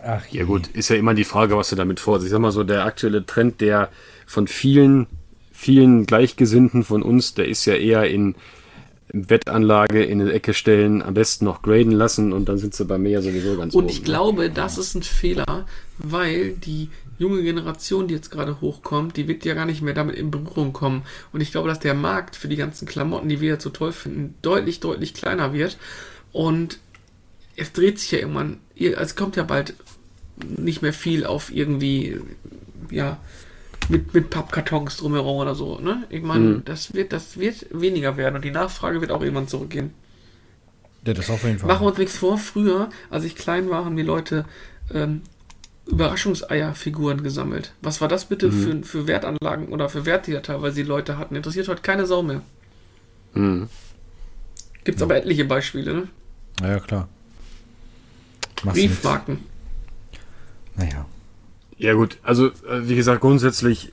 [0.03, 2.25] Ach, ja gut, ist ja immer die Frage, was du damit vorhast.
[2.25, 3.89] Ich sag mal so, der aktuelle Trend, der
[4.25, 5.07] von vielen,
[5.51, 8.35] vielen Gleichgesinnten von uns, der ist ja eher in
[9.09, 12.97] Wettanlage in eine Ecke stellen, am besten noch graden lassen und dann sind sie bei
[12.97, 14.05] mir ja sowieso ganz Und oben, ich ne?
[14.05, 15.65] glaube, das ist ein Fehler,
[15.97, 20.15] weil die junge Generation, die jetzt gerade hochkommt, die wird ja gar nicht mehr damit
[20.15, 21.03] in Berührung kommen.
[21.31, 23.91] Und ich glaube, dass der Markt für die ganzen Klamotten, die wir jetzt so toll
[23.91, 25.77] finden, deutlich, deutlich kleiner wird.
[26.31, 26.79] Und
[27.55, 29.73] es dreht sich ja irgendwann, es kommt ja bald
[30.45, 32.19] nicht mehr viel auf irgendwie,
[32.91, 33.19] ja,
[33.89, 36.03] mit, mit Pappkartons drumherum oder so, ne?
[36.09, 36.65] Ich meine, Mhm.
[36.65, 39.91] das wird, das wird weniger werden und die Nachfrage wird auch irgendwann zurückgehen.
[41.05, 41.67] Ja, das auf jeden Fall.
[41.69, 44.45] Machen wir uns nichts vor, früher, als ich klein war, haben die Leute
[44.93, 45.21] ähm,
[45.85, 47.71] Überraschungseierfiguren gesammelt.
[47.81, 51.17] Was war das bitte für, für Wertanlagen oder für Werte, die da teilweise die Leute
[51.17, 51.35] hatten?
[51.35, 52.41] Interessiert heute keine Sau mehr.
[53.33, 53.69] Mhm.
[54.83, 56.07] Gibt es aber etliche Beispiele, ne?
[56.61, 57.07] Ja, ja, klar.
[58.63, 58.73] Nix.
[58.75, 59.39] Briefmarken.
[60.75, 61.05] Naja.
[61.77, 62.51] Ja gut, also äh,
[62.83, 63.91] wie gesagt, grundsätzlich,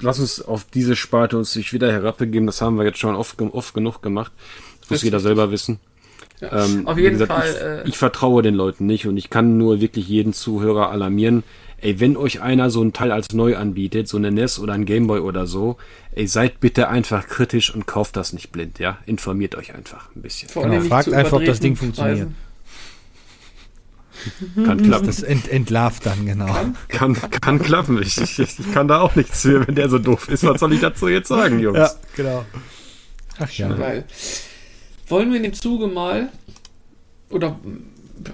[0.00, 2.46] lass uns auf diese Sparte uns nicht wieder herabbegeben.
[2.46, 4.32] Das haben wir jetzt schon oft, oft genug gemacht.
[4.80, 5.80] Das muss jeder selber wissen.
[6.40, 6.64] Ja.
[6.64, 7.50] Ähm, Auf jeden gesagt, Fall.
[7.50, 11.42] Ich, äh, ich vertraue den Leuten nicht und ich kann nur wirklich jeden Zuhörer alarmieren.
[11.80, 14.84] Ey, wenn euch einer so ein Teil als neu anbietet, so eine NES oder ein
[14.84, 15.76] Gameboy oder so,
[16.12, 18.98] ey, seid bitte einfach kritisch und kauft das nicht blind, ja?
[19.06, 20.48] Informiert euch einfach ein bisschen.
[20.52, 22.28] Genau, fragt einfach, ob das Ding funktioniert.
[24.56, 25.06] Kann klappen.
[25.06, 26.54] Das ent entlarvt dann, genau.
[26.88, 28.00] Kann, kann klappen.
[28.02, 30.44] Ich, ich, ich kann da auch nichts für, wenn der so doof ist.
[30.44, 31.78] Was soll ich dazu jetzt sagen, Jungs?
[31.78, 32.44] Ja, genau.
[33.38, 33.72] Ach ja.
[33.72, 34.04] Geil.
[35.08, 36.28] Wollen wir in dem Zuge mal,
[37.30, 37.58] oder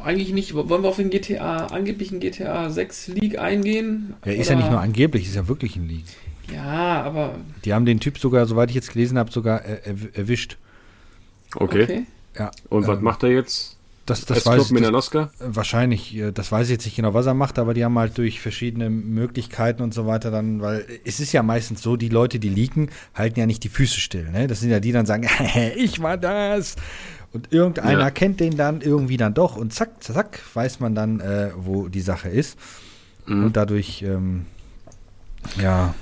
[0.03, 4.15] eigentlich nicht, wollen wir auf den GTA, angeblichen GTA 6 League eingehen?
[4.25, 6.05] Ja, ist ja nicht Oder- nur angeblich, ist ja wirklich ein Leak.
[6.53, 7.37] Ja, aber.
[7.65, 10.57] Die haben den Typ sogar, soweit ich jetzt gelesen habe, sogar äh, erw- erwischt.
[11.57, 12.07] Okay.
[12.39, 12.51] Ja.
[12.69, 13.77] Und was ähm, macht er jetzt?
[14.07, 17.33] Das, das weiß ich, das, wahrscheinlich, äh, das weiß ich jetzt nicht genau, was er
[17.35, 21.33] macht, aber die haben halt durch verschiedene Möglichkeiten und so weiter dann, weil es ist
[21.33, 24.31] ja meistens so, die Leute, die leaken, halten ja nicht die Füße still.
[24.31, 24.47] Ne?
[24.47, 25.27] Das sind ja die, die dann sagen,
[25.77, 26.77] ich war das.
[27.33, 28.11] Und irgendeiner Ja.
[28.11, 32.03] kennt den dann irgendwie dann doch und zack, zack, weiß man dann, äh, wo die
[32.03, 32.59] Sache ist.
[33.27, 33.47] Mhm.
[33.47, 34.47] Und dadurch, ähm,
[35.61, 35.95] ja,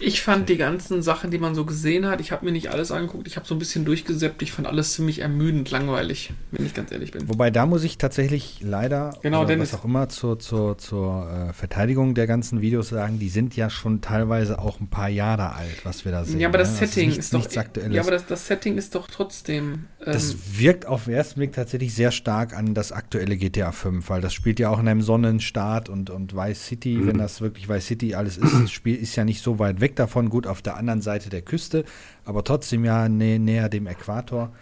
[0.00, 2.92] Ich fand die ganzen Sachen, die man so gesehen hat, ich habe mir nicht alles
[2.92, 6.74] angeguckt, ich habe so ein bisschen durchgesäppt, ich fand alles ziemlich ermüdend langweilig, wenn ich
[6.74, 7.28] ganz ehrlich bin.
[7.28, 11.52] Wobei da muss ich tatsächlich leider, Genau, oder was auch immer, zur, zur, zur äh,
[11.52, 15.84] Verteidigung der ganzen Videos sagen, die sind ja schon teilweise auch ein paar Jahre alt,
[15.84, 16.40] was wir da sehen.
[16.40, 16.80] ja, aber das ne?
[16.80, 17.38] Also Setting nichts, ist doch.
[17.38, 17.94] nichts Aktuelles.
[17.94, 19.86] Ja, aber das, das Setting ist doch trotzdem.
[20.04, 24.08] Ähm, das wirkt auf den ersten Blick tatsächlich sehr stark an das aktuelle GTA 5,
[24.08, 27.68] weil das spielt ja auch in einem Sonnenstaat und, und Vice City, wenn das wirklich
[27.68, 30.62] Vice City alles ist, das Spiel ist ja nicht so weit weg davon, gut auf
[30.62, 31.84] der anderen Seite der Küste,
[32.24, 34.52] aber trotzdem ja nä näher dem Äquator.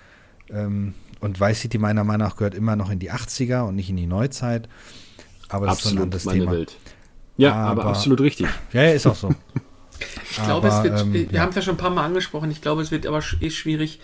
[0.50, 3.90] Ähm, und Vice City meiner Meinung nach gehört immer noch in die 80er und nicht
[3.90, 4.68] in die Neuzeit.
[5.48, 6.52] Aber das ist so ein Absolut anderes meine Thema.
[6.52, 6.76] Welt.
[7.36, 8.48] Ja, aber, Aber- absolut richtig.
[8.72, 9.34] Ja, ja, ist auch so.
[10.30, 11.00] ich glaube, es aber, wird.
[11.00, 11.40] ähm, wir ja.
[11.40, 14.00] haben es ja schon ein paar Mal angesprochen, ich glaube, es wird aber eh schwierig,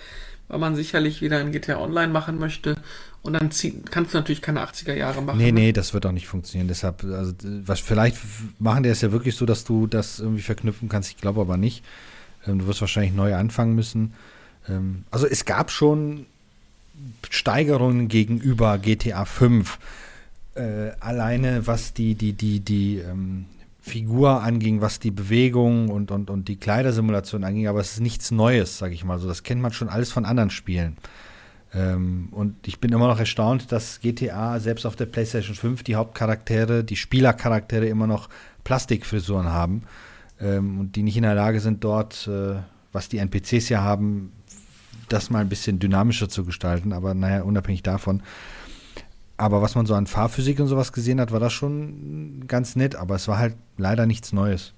[0.48, 2.76] weil man sicherlich wieder ein GTA Online machen möchte.
[3.22, 5.38] Und dann zieh, kannst du natürlich keine 80er Jahre machen.
[5.38, 5.60] Nee, ne?
[5.60, 6.66] nee, das wird auch nicht funktionieren.
[6.66, 7.32] Deshalb, also,
[7.64, 8.16] was, vielleicht
[8.58, 11.10] machen die es ja wirklich so, dass du das irgendwie verknüpfen kannst.
[11.10, 11.84] Ich glaube aber nicht.
[12.46, 14.14] Ähm, du wirst wahrscheinlich neu anfangen müssen.
[14.68, 16.26] Ähm, also es gab schon
[17.30, 19.78] Steigerungen gegenüber GTA 5.
[20.54, 23.46] Äh, alleine was die, die, die, die ähm,
[23.80, 28.30] Figur anging, was die Bewegung und, und, und die Kleidersimulation anging, aber es ist nichts
[28.30, 29.28] Neues, sage ich mal so.
[29.28, 30.96] Das kennt man schon alles von anderen Spielen.
[31.74, 35.96] Ähm, und ich bin immer noch erstaunt, dass GTA selbst auf der PlayStation 5 die
[35.96, 38.28] Hauptcharaktere, die Spielercharaktere immer noch
[38.64, 39.84] Plastikfrisuren haben
[40.40, 42.56] ähm, und die nicht in der Lage sind, dort, äh,
[42.92, 44.32] was die NPCs ja haben,
[45.08, 46.92] das mal ein bisschen dynamischer zu gestalten.
[46.92, 48.22] Aber naja, unabhängig davon.
[49.38, 52.94] Aber was man so an Fahrphysik und sowas gesehen hat, war das schon ganz nett,
[52.96, 54.74] aber es war halt leider nichts Neues.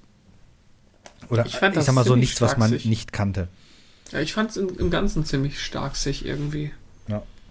[1.29, 3.49] Oder Ich fand ich sag mal so nichts, was man nicht kannte.
[4.13, 6.73] Ja, ich fand es im, im Ganzen ziemlich stark sich irgendwie.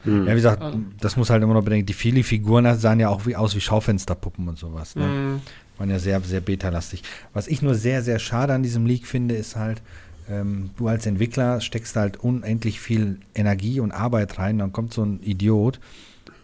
[0.06, 0.12] Ja.
[0.12, 0.26] Hm.
[0.26, 1.86] Ja, wie gesagt, Also- das muss halt immer noch bedenken.
[1.86, 4.96] Die viele Figuren sahen ja auch wie aus wie Schaufensterpuppen und sowas.
[4.96, 5.08] Ne?
[5.08, 5.42] Mm,
[5.80, 7.04] Waren ja sehr, sehr beta-lastig.
[7.34, 9.82] Was ich nur sehr, sehr schade an diesem Leak finde, ist halt,
[10.30, 15.04] ähm, du als Entwickler steckst halt unendlich viel Energie und Arbeit rein, dann kommt so
[15.04, 15.80] ein Idiot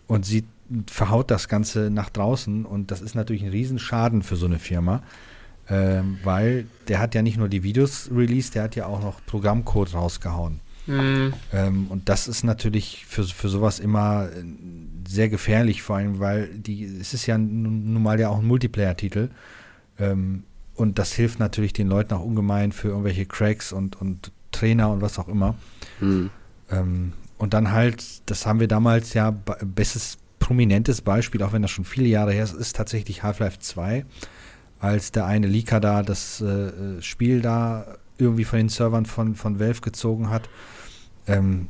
[0.07, 0.45] und sieht,
[0.87, 5.01] verhaut das Ganze nach draußen und das ist natürlich ein Riesenschaden für so eine Firma,
[5.69, 9.19] ähm, weil der hat ja nicht nur die Videos released, der hat ja auch noch
[9.25, 10.59] Programmcode rausgehauen.
[10.89, 14.43] Mm, Ähm, und das ist natürlich für, für sowas immer äh,
[15.07, 18.45] sehr gefährlich, vor allem, weil die, es ist ja nun nun mal ja auch ein
[18.47, 19.29] Multiplayer-Titel.
[19.99, 20.43] Ähm,
[20.75, 25.01] und das hilft natürlich den Leuten auch ungemein für irgendwelche Cracks und, und Trainer und
[25.01, 25.55] was auch immer.
[25.99, 26.29] Hm.
[26.71, 31.61] Ähm, und dann halt, das haben wir damals ja, be- bestes prominentes Beispiel, auch wenn
[31.61, 34.05] das schon viele Jahre her ist, ist tatsächlich Half-Life 2,
[34.79, 39.35] als der eine Leaker da das äh, äh, Spiel da irgendwie von den Servern von,
[39.35, 40.49] von Valve gezogen hat.
[41.29, 41.67] Ähm,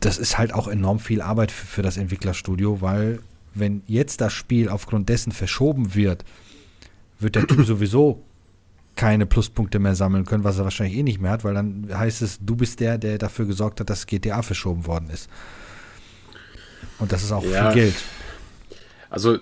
[0.00, 3.20] das ist halt auch enorm viel Arbeit für, für das Entwicklerstudio, weil
[3.54, 6.24] wenn jetzt das Spiel aufgrund dessen verschoben wird,
[7.18, 8.22] wird der Typ sowieso
[8.94, 12.22] keine Pluspunkte mehr sammeln können, was er wahrscheinlich eh nicht mehr hat, weil dann heißt
[12.22, 15.30] es, du bist der, der dafür gesorgt hat, dass GTA verschoben worden ist.
[16.98, 17.70] Und das ist auch ja.
[17.70, 17.94] viel Geld.
[19.08, 19.38] Also,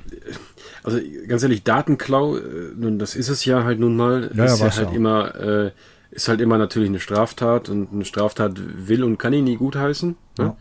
[0.82, 0.98] also
[1.28, 2.42] ganz ehrlich, Datenklau, äh,
[2.76, 4.94] nun, das ist es ja halt nun mal, ja, ist ja, ja halt auch.
[4.94, 5.70] immer, äh,
[6.10, 10.16] ist halt immer natürlich eine Straftat und eine Straftat will und kann ich nie gutheißen.
[10.38, 10.56] Ne?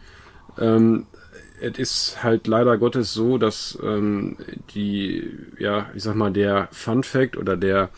[0.58, 0.76] Ja.
[0.76, 1.08] Ähm,
[1.62, 4.38] es ist halt leider Gottes so, dass ähm,
[4.74, 7.90] die, ja, ich sag mal, der Fun Fact oder der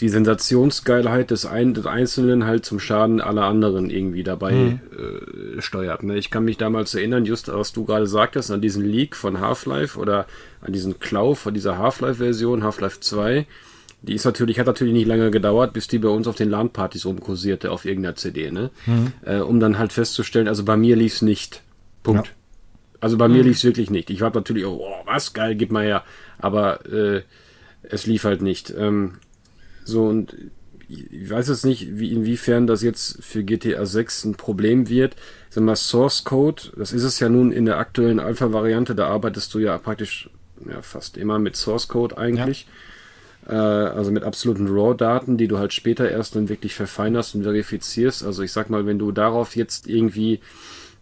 [0.00, 4.80] die Sensationsgeilheit des, ein, des Einzelnen halt zum Schaden aller anderen irgendwie dabei mhm.
[5.58, 6.02] äh, steuert.
[6.02, 6.16] Ne?
[6.16, 9.98] Ich kann mich damals erinnern, just was du gerade sagtest, an diesen Leak von Half-Life
[9.98, 10.26] oder
[10.62, 13.46] an diesen Klau von dieser Half-Life-Version, Half-Life 2.
[14.02, 17.04] Die ist natürlich, hat natürlich nicht lange gedauert, bis die bei uns auf den LAN-Partys
[17.04, 18.70] rumkursierte auf irgendeiner CD, ne?
[18.86, 19.12] Mhm.
[19.24, 21.62] Äh, um dann halt festzustellen, also bei mir lief's nicht.
[22.02, 22.28] Punkt.
[22.28, 22.32] Ja.
[23.00, 23.34] Also bei mhm.
[23.34, 24.10] mir lief's wirklich nicht.
[24.10, 26.04] Ich war natürlich, oh, was geil, gib mal her.
[26.38, 27.22] Aber äh,
[27.82, 28.72] es lief halt nicht.
[28.76, 29.14] Ähm,
[29.84, 30.34] so, und
[30.88, 35.14] ich weiß jetzt nicht, wie, inwiefern das jetzt für GTA 6 ein Problem wird.
[35.48, 39.54] Sag mal, Source Code, das ist es ja nun in der aktuellen Alpha-Variante, da arbeitest
[39.54, 40.30] du ja praktisch
[40.68, 42.62] ja, fast immer mit Source Code eigentlich.
[42.62, 42.68] Ja.
[43.50, 48.24] Äh, also mit absoluten RAW-Daten, die du halt später erst dann wirklich verfeinerst und verifizierst.
[48.24, 50.40] Also ich sag mal, wenn du darauf jetzt irgendwie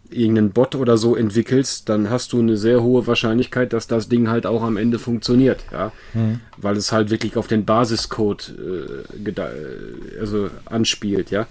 [0.09, 4.27] irgendeinen Bot oder so entwickelst, dann hast du eine sehr hohe Wahrscheinlichkeit, dass das Ding
[4.27, 6.39] halt auch am Ende funktioniert, ja, mhm.
[6.57, 11.45] weil es halt wirklich auf den Basiscode äh, äh, also anspielt, ja,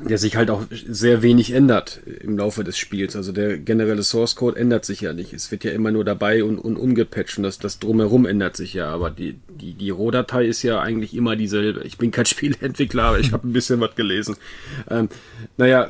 [0.00, 3.14] der sich halt auch sehr wenig ändert im Laufe des Spiels.
[3.14, 5.32] Also der generelle Source Code ändert sich ja nicht.
[5.32, 8.74] Es wird ja immer nur dabei und, und umgepatcht und das, das drumherum ändert sich
[8.74, 8.88] ja.
[8.88, 11.82] Aber die, die, die Rohdatei ist ja eigentlich immer dieselbe.
[11.84, 14.36] Ich bin kein Spielentwickler, aber ich habe ein bisschen was gelesen.
[14.90, 15.08] Ähm,
[15.56, 15.88] naja,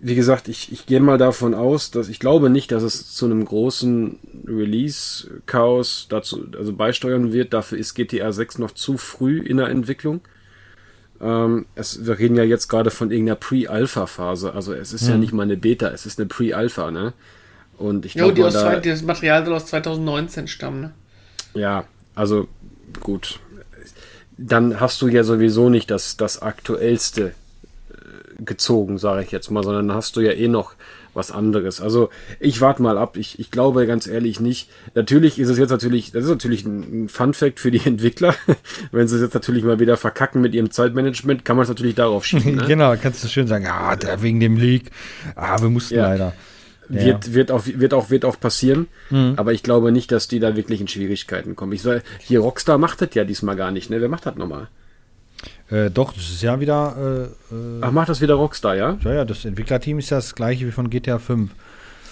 [0.00, 3.26] wie gesagt, ich, ich gehe mal davon aus, dass ich glaube nicht, dass es zu
[3.26, 7.52] einem großen Release-Chaos dazu also beisteuern wird.
[7.52, 10.20] Dafür ist GTA 6 noch zu früh in der Entwicklung.
[11.20, 14.52] Ähm, es, wir reden ja jetzt gerade von irgendeiner Pre-Alpha-Phase.
[14.54, 15.10] Also es ist hm.
[15.10, 17.12] ja nicht mal eine Beta, es ist eine Pre-Alpha, ne?
[17.76, 20.92] Und ich glaube, ja, da, das Material soll aus 2019 stammen, ne?
[21.54, 22.48] Ja, also
[23.00, 23.40] gut.
[24.36, 27.32] Dann hast du ja sowieso nicht das, das aktuellste
[28.38, 30.74] gezogen, sage ich jetzt mal, sondern hast du ja eh noch
[31.14, 31.80] was anderes.
[31.80, 33.16] Also ich warte mal ab.
[33.16, 34.68] Ich, ich glaube ganz ehrlich nicht.
[34.94, 38.34] Natürlich ist es jetzt natürlich, das ist natürlich ein Fun Fact für die Entwickler.
[38.92, 41.94] Wenn sie es jetzt natürlich mal wieder verkacken mit ihrem Zeitmanagement, kann man es natürlich
[41.94, 42.56] darauf schieben.
[42.56, 42.64] Ne?
[42.66, 44.90] genau, kannst du schön sagen, ah, der, wegen dem Leak.
[45.34, 46.08] Ah, wir mussten ja.
[46.08, 46.32] leider.
[46.88, 47.34] Wird, ja.
[47.34, 49.34] wird, auch, wird, auch, wird auch passieren, mhm.
[49.36, 51.72] aber ich glaube nicht, dass die da wirklich in Schwierigkeiten kommen.
[51.72, 54.00] Ich sag, hier Rockstar macht das ja diesmal gar nicht, ne?
[54.00, 54.68] Wer macht das nochmal?
[55.70, 57.30] Äh, doch, das ist ja wieder.
[57.50, 58.98] Äh, äh, Ach, macht das wieder Rockstar, ja?
[59.04, 61.50] Ja, ja, das Entwicklerteam ist ja das gleiche wie von GTA 5.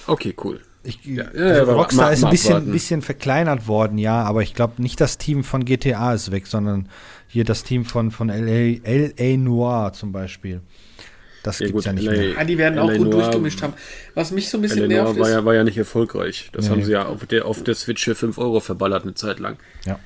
[0.07, 0.61] Okay, cool.
[0.85, 4.81] Ich, ja, also ja, Rockstar ist ein bisschen, bisschen verkleinert worden, ja, aber ich glaube
[4.81, 6.89] nicht das Team von GTA ist weg, sondern
[7.27, 10.61] hier das Team von, von LA, LA Noir zum Beispiel.
[11.43, 12.29] Das ja, gibt's gut, ja nicht LA, mehr.
[12.35, 13.75] Ja, die werden LA auch gut Noir, durchgemischt haben.
[14.15, 16.51] Was mich so ein bisschen LA nervt war ja, war ja nicht erfolgreich.
[16.53, 16.71] Das nee.
[16.71, 19.57] haben sie ja auf der, auf der Switch für 5 Euro verballert eine Zeit lang.
[19.85, 19.99] Ja.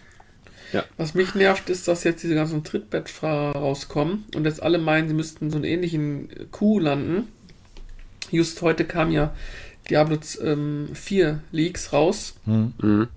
[0.73, 0.85] Ja.
[0.97, 5.15] Was mich nervt, ist, dass jetzt diese ganzen Trittbettfahrer rauskommen und jetzt alle meinen, sie
[5.15, 7.29] müssten so einen ähnlichen Coup landen.
[8.31, 9.35] Just heute kam ja
[9.89, 12.35] Diablo ähm, 4 Leaks raus.
[12.47, 13.09] Mhm.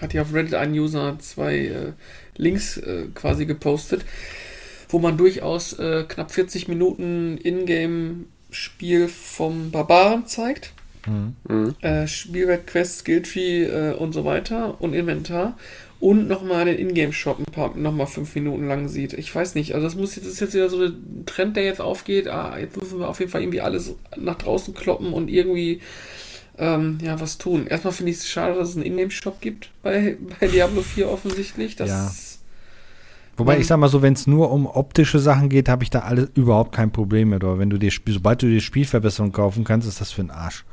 [0.00, 1.92] Hat ja auf Reddit ein User zwei äh,
[2.36, 4.04] Links äh, quasi gepostet,
[4.88, 10.72] wo man durchaus äh, knapp 40 Minuten Ingame-Spiel vom Barbaren zeigt.
[11.06, 11.74] Mhm.
[11.80, 15.56] Äh, Spielwert, Quest, Skilltree äh, und so weiter und Inventar
[16.00, 19.14] und nochmal den Ingame-Shop ein paar, nochmal fünf Minuten lang sieht.
[19.14, 21.64] Ich weiß nicht, also das muss jetzt, das ist jetzt wieder so ein Trend, der
[21.64, 22.28] jetzt aufgeht.
[22.28, 25.80] Ah, jetzt müssen wir auf jeden Fall irgendwie alles nach draußen kloppen und irgendwie
[26.58, 27.66] ähm, ja, was tun.
[27.66, 31.76] Erstmal finde ich es schade, dass es einen Ingame-Shop gibt bei, bei Diablo 4 offensichtlich.
[31.76, 32.10] Das ja.
[33.36, 36.00] Wobei ich sag mal so, wenn es nur um optische Sachen geht, habe ich da
[36.00, 37.44] alles überhaupt kein Problem mit.
[37.44, 40.64] Aber wenn du dir, sobald du dir Spielverbesserungen kaufen kannst, ist das für ein Arsch.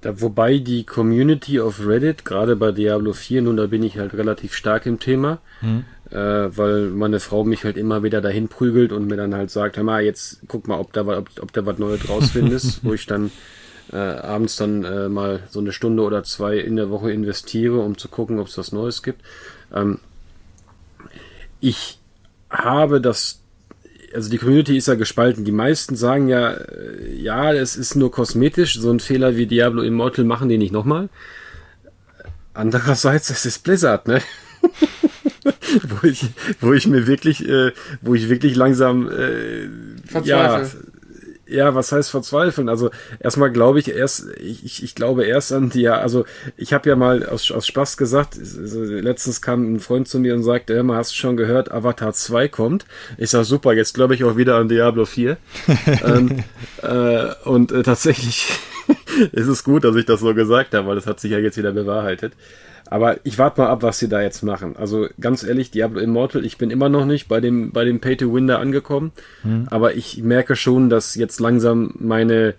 [0.00, 4.14] Da, wobei die Community auf Reddit, gerade bei Diablo 4, nun da bin ich halt
[4.14, 5.84] relativ stark im Thema, mhm.
[6.10, 9.76] äh, weil meine Frau mich halt immer wieder dahin prügelt und mir dann halt sagt,
[9.76, 13.06] hör mal, jetzt guck mal, ob da, ob, ob da was Neues rausfindest, wo ich
[13.06, 13.30] dann
[13.92, 17.98] äh, abends dann äh, mal so eine Stunde oder zwei in der Woche investiere, um
[17.98, 19.22] zu gucken, ob es was Neues gibt.
[19.72, 19.98] Ähm,
[21.60, 21.98] ich
[22.50, 23.41] habe das
[24.14, 25.44] also die Community ist ja gespalten.
[25.44, 28.78] Die meisten sagen ja, äh, ja, es ist nur kosmetisch.
[28.78, 31.08] So ein Fehler wie Diablo Immortal machen die nicht nochmal.
[32.54, 34.20] Andererseits, es ist Blizzard, ne?
[35.88, 36.26] wo ich,
[36.60, 39.68] wo ich mir wirklich, äh, wo ich wirklich langsam, äh,
[40.22, 40.62] ja,
[41.52, 42.68] ja, was heißt verzweifeln?
[42.68, 42.90] Also
[43.20, 46.24] erstmal glaube ich erst, ich, ich glaube erst an die, also
[46.56, 50.42] ich habe ja mal aus, aus Spaß gesagt, letztens kam ein Freund zu mir und
[50.42, 52.86] sagte, mal, hast du schon gehört, Avatar 2 kommt?
[53.18, 55.36] Ich sag super, jetzt glaube ich auch wieder an Diablo 4.
[56.04, 56.44] ähm,
[56.82, 58.48] äh, und äh, tatsächlich
[59.32, 61.56] ist es gut, dass ich das so gesagt habe, weil das hat sich ja jetzt
[61.56, 62.32] wieder bewahrheitet.
[62.92, 64.76] Aber ich warte mal ab, was sie da jetzt machen.
[64.76, 68.46] Also ganz ehrlich, Diablo Immortal, ich bin immer noch nicht bei dem, bei dem Pay-to-Win
[68.46, 69.12] da angekommen.
[69.40, 69.66] Hm.
[69.70, 72.52] Aber ich merke schon, dass jetzt langsam meine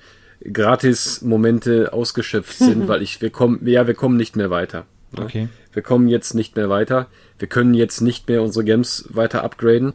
[0.51, 4.87] Gratis-Momente ausgeschöpft sind, weil ich, wir kommen, ja, wir kommen nicht mehr weiter.
[5.11, 5.23] Ne?
[5.23, 5.49] Okay.
[5.71, 7.05] Wir kommen jetzt nicht mehr weiter.
[7.37, 9.93] Wir können jetzt nicht mehr unsere Games weiter upgraden.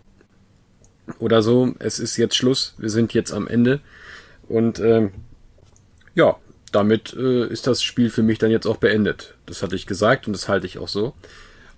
[1.19, 1.75] Oder so.
[1.81, 2.77] Es ist jetzt Schluss.
[2.79, 3.81] Wir sind jetzt am Ende.
[4.49, 5.11] Und ähm,
[6.15, 6.37] ja,
[6.71, 9.35] damit äh, ist das Spiel für mich dann jetzt auch beendet.
[9.49, 11.15] Das hatte ich gesagt und das halte ich auch so.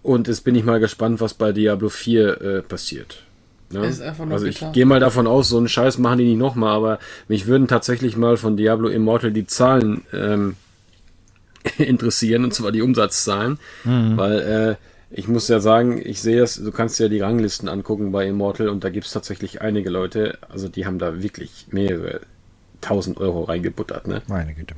[0.03, 3.23] Und jetzt bin ich mal gespannt, was bei Diablo 4 äh, passiert.
[3.73, 3.83] Ja?
[3.83, 6.99] also ich gehe mal davon aus, so einen Scheiß machen die nicht nochmal, aber
[7.29, 10.57] mich würden tatsächlich mal von Diablo Immortal die Zahlen ähm,
[11.79, 14.17] interessieren, und zwar die Umsatzzahlen, mhm.
[14.17, 14.77] weil äh,
[15.13, 18.69] ich muss ja sagen, ich sehe es, du kannst ja die Ranglisten angucken bei Immortal
[18.69, 22.21] und da gibt es tatsächlich einige Leute, also die haben da wirklich mehrere
[22.83, 24.07] 1000 Euro reingebuttert.
[24.09, 24.23] Ne?
[24.29, 24.75] Meine Güte.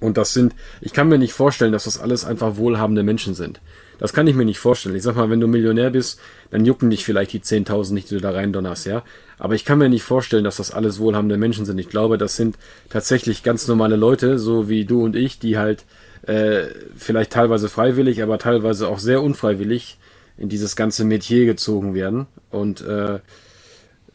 [0.00, 3.60] Und das sind, ich kann mir nicht vorstellen, dass das alles einfach wohlhabende Menschen sind.
[3.98, 4.94] Das kann ich mir nicht vorstellen.
[4.94, 6.20] Ich sag mal, wenn du Millionär bist,
[6.50, 9.02] dann jucken dich vielleicht die 10.000 nicht, die du da rein donnerst, ja.
[9.38, 11.78] Aber ich kann mir nicht vorstellen, dass das alles wohlhabende Menschen sind.
[11.78, 12.56] Ich glaube, das sind
[12.90, 15.84] tatsächlich ganz normale Leute, so wie du und ich, die halt
[16.26, 16.64] äh,
[16.96, 19.98] vielleicht teilweise freiwillig, aber teilweise auch sehr unfreiwillig
[20.36, 22.26] in dieses ganze Metier gezogen werden.
[22.50, 23.20] Und äh,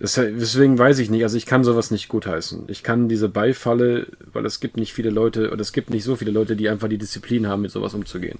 [0.01, 2.63] Deswegen weiß ich nicht, also ich kann sowas nicht gutheißen.
[2.67, 6.15] Ich kann diese Beifalle, weil es gibt nicht viele Leute, oder es gibt nicht so
[6.15, 8.39] viele Leute, die einfach die Disziplin haben, mit sowas umzugehen.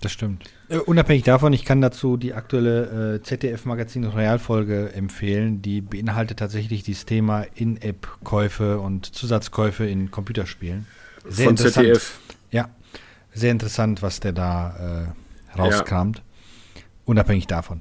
[0.00, 0.44] Das stimmt.
[0.68, 5.62] Äh, unabhängig davon, ich kann dazu die aktuelle äh, ZDF-Magazin Royal-Folge empfehlen.
[5.62, 10.86] Die beinhaltet tatsächlich dieses Thema In-App-Käufe und Zusatzkäufe in Computerspielen.
[11.26, 11.86] Sehr Von interessant.
[11.86, 12.18] ZDF.
[12.50, 12.68] Ja,
[13.32, 15.14] sehr interessant, was der da
[15.56, 16.18] äh, rauskramt.
[16.18, 16.82] Ja.
[17.06, 17.80] Unabhängig davon.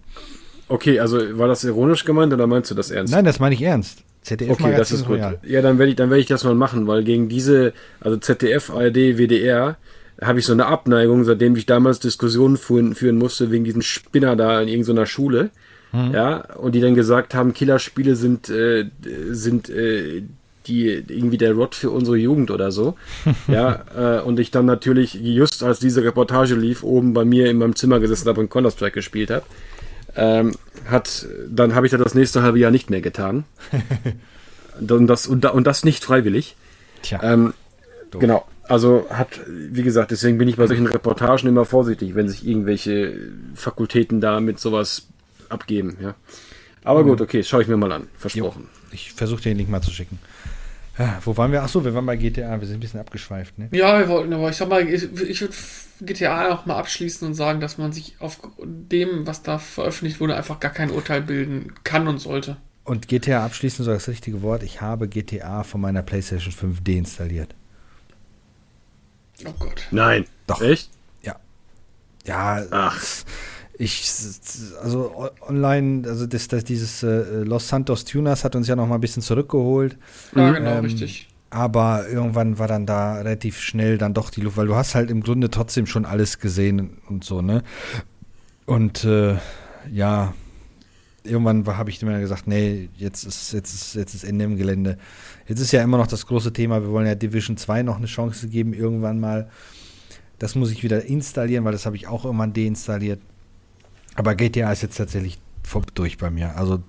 [0.68, 3.14] Okay, also war das ironisch gemeint oder meinst du das ernst?
[3.14, 4.04] Nein, das meine ich ernst.
[4.22, 5.18] ZDF okay, das ist gut.
[5.18, 5.40] Royal.
[5.46, 8.70] Ja, dann werde ich, dann werde ich das mal machen, weil gegen diese, also ZDF,
[8.70, 9.78] ARD, WDR,
[10.22, 14.36] habe ich so eine Abneigung, seitdem ich damals Diskussionen führen, führen musste wegen diesen Spinner
[14.36, 15.50] da in irgendeiner Schule.
[15.92, 16.12] Hm.
[16.14, 18.86] Ja, und die dann gesagt haben, Killerspiele sind, äh,
[19.30, 20.24] sind äh,
[20.66, 22.96] die irgendwie der Rot für unsere Jugend oder so.
[23.48, 27.58] ja, äh, und ich dann natürlich, just als diese Reportage lief, oben bei mir in
[27.58, 29.44] meinem Zimmer gesessen habe und Counter-Strike gespielt habe.
[30.16, 30.54] Ähm,
[30.90, 33.46] hat, dann habe ich das das nächste halbe Jahr nicht mehr getan.
[34.80, 36.56] und, das, und, und das nicht freiwillig.
[37.02, 37.20] Tja.
[37.24, 37.54] Ähm,
[38.12, 38.46] genau.
[38.68, 43.14] Also hat, wie gesagt, deswegen bin ich bei solchen Reportagen immer vorsichtig, wenn sich irgendwelche
[43.56, 45.08] Fakultäten da mit sowas
[45.50, 45.98] abgeben.
[46.02, 46.16] Ja.
[46.84, 47.10] Aber mhm.
[47.10, 48.08] gut, okay, schaue ich mir mal an.
[48.18, 48.64] Versprochen.
[48.64, 48.90] Jo.
[48.92, 50.20] Ich versuche den Link mal zu schicken.
[50.98, 51.64] Ja, wo waren wir?
[51.64, 52.60] Achso, wir waren bei GTA.
[52.60, 53.70] Wir sind ein bisschen abgeschweift, ne?
[53.72, 55.56] Ja, wir wollten, aber ich sag mal, ich, ich würde
[56.02, 60.36] GTA auch mal abschließen und sagen, dass man sich auf dem, was da veröffentlicht wurde,
[60.36, 62.58] einfach gar kein Urteil bilden kann und sollte.
[62.84, 64.62] Und GTA abschließen soll das richtige Wort.
[64.62, 67.56] Ich habe GTA von meiner PlayStation 5 deinstalliert.
[69.46, 69.88] Oh Gott.
[69.92, 70.26] Nein.
[70.48, 70.62] Doch.
[70.62, 70.90] Echt?
[71.22, 71.38] Ja.
[72.26, 72.64] Ja.
[72.72, 73.02] Ach.
[73.78, 74.04] Ich,
[74.84, 78.96] also online, also das, das, dieses äh, Los Santos Tunas hat uns ja noch mal
[78.96, 79.98] ein bisschen zurückgeholt.
[80.36, 81.28] Ja, genau, ähm, richtig.
[81.50, 85.10] Aber irgendwann war dann da relativ schnell dann doch die Luft, weil du hast halt
[85.12, 87.64] im Grunde trotzdem schon alles gesehen und so, ne?
[88.66, 89.36] Und äh,
[89.92, 90.34] ja,
[91.24, 94.98] irgendwann habe ich mir gesagt, nee, jetzt ist, jetzt, ist, jetzt ist Ende im Gelände.
[95.48, 98.08] Jetzt ist ja immer noch das große Thema, wir wollen ja Division 2 noch eine
[98.08, 99.50] Chance geben, irgendwann mal.
[100.40, 103.22] Das muss ich wieder installieren, weil das habe ich auch irgendwann deinstalliert.
[104.16, 105.40] Aber GTA ist jetzt tatsächlich
[105.96, 106.56] durch bei mir.
[106.56, 106.84] Also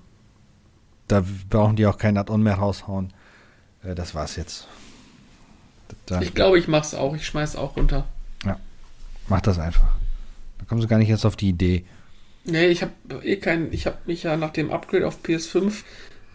[1.07, 3.13] da brauchen die auch kein Add-on mehr raushauen.
[3.83, 4.67] Äh, das war's jetzt.
[6.05, 7.15] Da, ich glaube, ich mach's auch.
[7.15, 8.05] Ich schmeiß auch runter.
[8.43, 8.59] Ja,
[9.27, 9.89] mach das einfach.
[10.59, 11.85] Da kommen sie gar nicht jetzt auf die Idee.
[12.43, 13.73] Nee, ich habe eh keinen.
[13.73, 15.83] Ich habe mich ja nach dem Upgrade auf PS5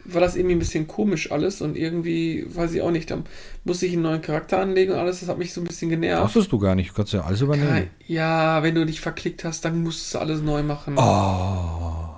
[0.04, 3.24] war das irgendwie ein bisschen komisch alles und irgendwie, weiß ich auch nicht, dann
[3.64, 6.32] musste ich einen neuen Charakter anlegen und alles, das hat mich so ein bisschen genervt.
[6.32, 7.90] Brauchst du gar nicht, du kannst ja alles übernehmen.
[8.06, 10.94] Ja, wenn du dich verklickt hast, dann musst du alles neu machen.
[10.96, 12.08] Oh.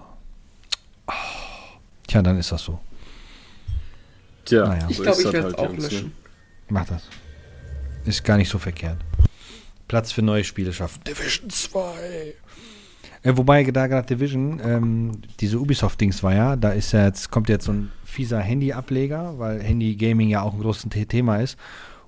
[1.06, 1.12] oh.
[2.06, 2.78] Tja, dann ist das so.
[4.44, 4.86] Tja, naja.
[4.88, 6.06] ich glaube, ich werde es halt auch löschen.
[6.06, 6.12] Ne?
[6.68, 7.08] Mach das.
[8.04, 8.98] Ist gar nicht so verkehrt.
[9.88, 11.02] Platz für neue Spiele schaffen.
[11.04, 12.34] Division 2.
[13.22, 17.48] Äh, wobei da gerade Division, ähm, diese Ubisoft-Dings war ja, da ist ja jetzt, kommt
[17.48, 21.56] jetzt so ein fieser Handy-Ableger, weil Handy-Gaming ja auch ein großes Thema ist.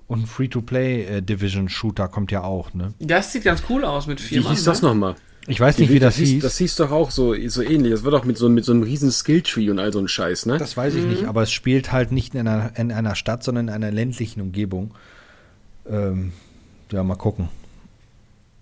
[0.07, 2.93] Und ein Free-to-Play äh, kommt ja auch, ne?
[2.99, 5.15] Das sieht ganz cool aus mit vier Wie hieß das nochmal?
[5.47, 6.29] Ich weiß nicht, wie das hieß.
[6.29, 6.43] hieß.
[6.43, 7.91] Das hieß doch auch so, so ähnlich.
[7.91, 10.45] Das wird auch mit so, mit so einem riesen Skilltree und all so ein Scheiß,
[10.47, 10.57] ne?
[10.57, 13.67] Das weiß ich nicht, aber es spielt halt nicht in einer, in einer Stadt, sondern
[13.67, 14.93] in einer ländlichen Umgebung.
[15.87, 16.33] Ähm,
[16.91, 17.49] ja, mal gucken.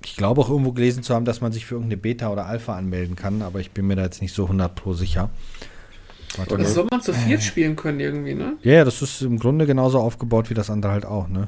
[0.06, 2.76] Ich glaube auch irgendwo gelesen zu haben, dass man sich für irgendeine Beta oder Alpha
[2.78, 5.30] anmelden kann, aber ich bin mir da jetzt nicht so 100 pro sicher.
[6.38, 6.74] Warte Das mal.
[6.74, 8.58] soll man zu viert spielen können irgendwie, ne?
[8.64, 11.48] Ja, ja, das ist im Grunde genauso aufgebaut wie das andere halt auch, ne?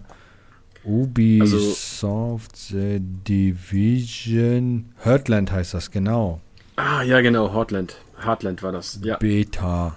[0.83, 6.39] Ubisoft The Division Heartland heißt das, genau.
[6.75, 7.97] Ah, ja, genau, Heartland.
[8.23, 9.17] Heartland war das, ja.
[9.17, 9.95] Beta.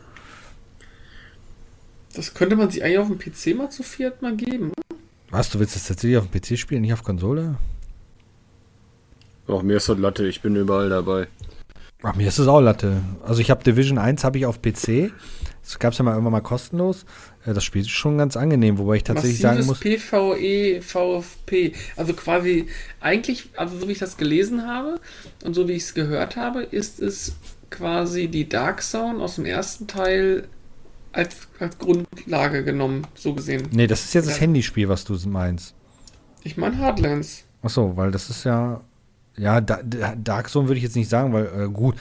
[2.14, 4.72] Das könnte man sich eigentlich auf dem PC mal zu viert mal geben.
[5.30, 7.56] Was, du willst das tatsächlich auf dem PC spielen, nicht auf Konsole?
[9.48, 11.26] Auch mir ist das Latte, ich bin überall dabei.
[12.02, 13.02] Ach, mir ist es auch Latte.
[13.24, 15.10] Also ich habe Division 1 habe ich auf PC.
[15.64, 17.04] Das gab es ja mal irgendwann mal kostenlos.
[17.44, 19.80] Äh, Das Spiel ist schon ganz angenehm, wobei ich tatsächlich sagen muss.
[19.80, 21.72] PvE, VFP.
[21.96, 22.68] Also quasi,
[23.00, 25.00] eigentlich, also so wie ich das gelesen habe
[25.44, 27.34] und so wie ich es gehört habe, ist es
[27.70, 30.46] quasi die Dark Zone aus dem ersten Teil
[31.12, 33.66] als, als Grundlage genommen, so gesehen.
[33.72, 34.42] Nee, das ist jetzt das Ja.
[34.42, 35.74] Handyspiel, was du meinst.
[36.44, 37.44] Ich meine Hardlands.
[37.62, 38.80] Ach so, weil das ist ja.
[39.38, 41.94] Ja, da, da- Dark Zone würde ich jetzt nicht sagen, weil äh, gut,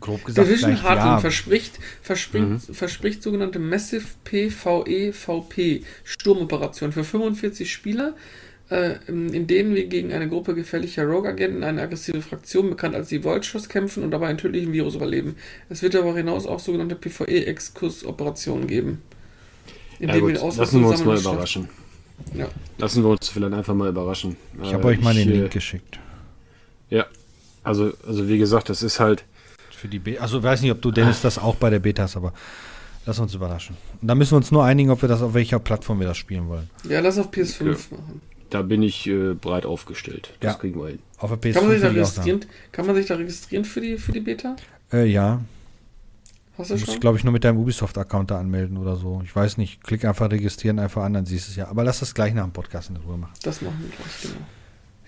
[0.00, 1.18] grob gesagt, Division Heartland ja.
[1.20, 8.14] verspricht, verspricht, verspricht sogenannte Massive PvE VP Sturmoperation für 45 Spieler,
[8.70, 13.22] äh, in denen wir gegen eine Gruppe gefährlicher Rogue-Agenten, eine aggressive Fraktion, bekannt als die
[13.22, 15.36] Vultures, kämpfen und dabei einen tödlichen Virus überleben.
[15.68, 19.02] Es wird darüber hinaus auch sogenannte PvE-Exkurs-Operationen geben.
[20.00, 21.68] In Ja, denen gut, lassen wir uns mal überraschen.
[22.32, 22.48] Ja.
[22.78, 24.36] Lassen wir uns vielleicht einfach mal überraschen.
[24.62, 25.98] Ich Äh, habe euch mal den äh, Link geschickt.
[26.90, 27.06] Ja,
[27.62, 29.24] also, also wie gesagt, das ist halt,
[29.70, 32.16] Für die Be also weiß nicht, ob du Dennis das auch bei der Beta hast,
[32.16, 32.32] aber
[33.06, 33.76] lass uns überraschen.
[34.00, 36.16] Und dann müssen wir uns nur einigen, ob wir das auf welcher Plattform wir das
[36.16, 36.68] spielen wollen.
[36.88, 38.20] ja, lass auf PS5 machen.
[38.50, 40.32] da bin ich äh, breit aufgestellt.
[40.40, 40.58] Das Ja.
[40.58, 40.98] kriegen wir hin.
[41.18, 42.40] Auf der PS5 Kann man sich da registrieren?
[42.72, 44.56] Kann man sich da registrieren für die, für die Beta?
[44.92, 45.40] Äh, ja,
[46.56, 49.22] Hast du du musst, glaube ich, nur mit deinem Ubisoft-Account da anmelden oder so.
[49.24, 51.66] Ich weiß nicht, klick einfach registrieren, einfach an, dann siehst du es ja.
[51.68, 53.32] Aber lass das gleich nach dem Podcast in Ruhe machen.
[53.42, 54.46] Das machen wir gleich, genau.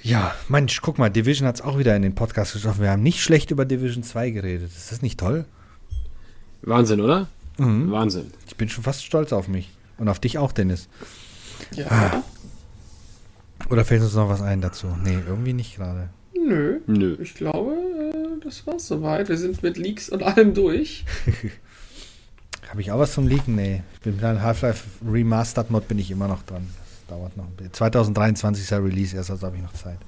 [0.06, 2.80] Ja, Mensch, guck mal, Division hat es auch wieder in den Podcast geschafft.
[2.80, 4.70] Wir haben nicht schlecht über Division 2 geredet.
[4.70, 5.46] Ist das nicht toll?
[6.62, 7.26] Wahnsinn, oder?
[7.58, 7.90] Mhm.
[7.90, 8.30] Wahnsinn.
[8.46, 9.68] Ich bin schon fast stolz auf mich.
[9.98, 10.88] Und auf dich auch, Dennis.
[11.72, 11.86] Ja.
[11.90, 12.22] Ah.
[13.68, 14.86] Oder fällt uns noch was ein dazu?
[15.02, 16.08] Nee, irgendwie nicht gerade.
[16.40, 16.78] Nö.
[16.86, 17.16] Nö.
[17.20, 19.28] Ich glaube, äh, das war's soweit.
[19.28, 21.04] Wir sind mit Leaks und allem durch.
[22.68, 23.56] Habe ich auch was zum Leaken?
[23.56, 23.82] Nee.
[23.94, 26.68] Ich bin mit einem Half-Life Remastered Mod bin ich immer noch dran.
[27.08, 27.72] Dauert noch ein bisschen.
[27.72, 29.98] 2023 ist ja Release, erst also habe ich noch Zeit.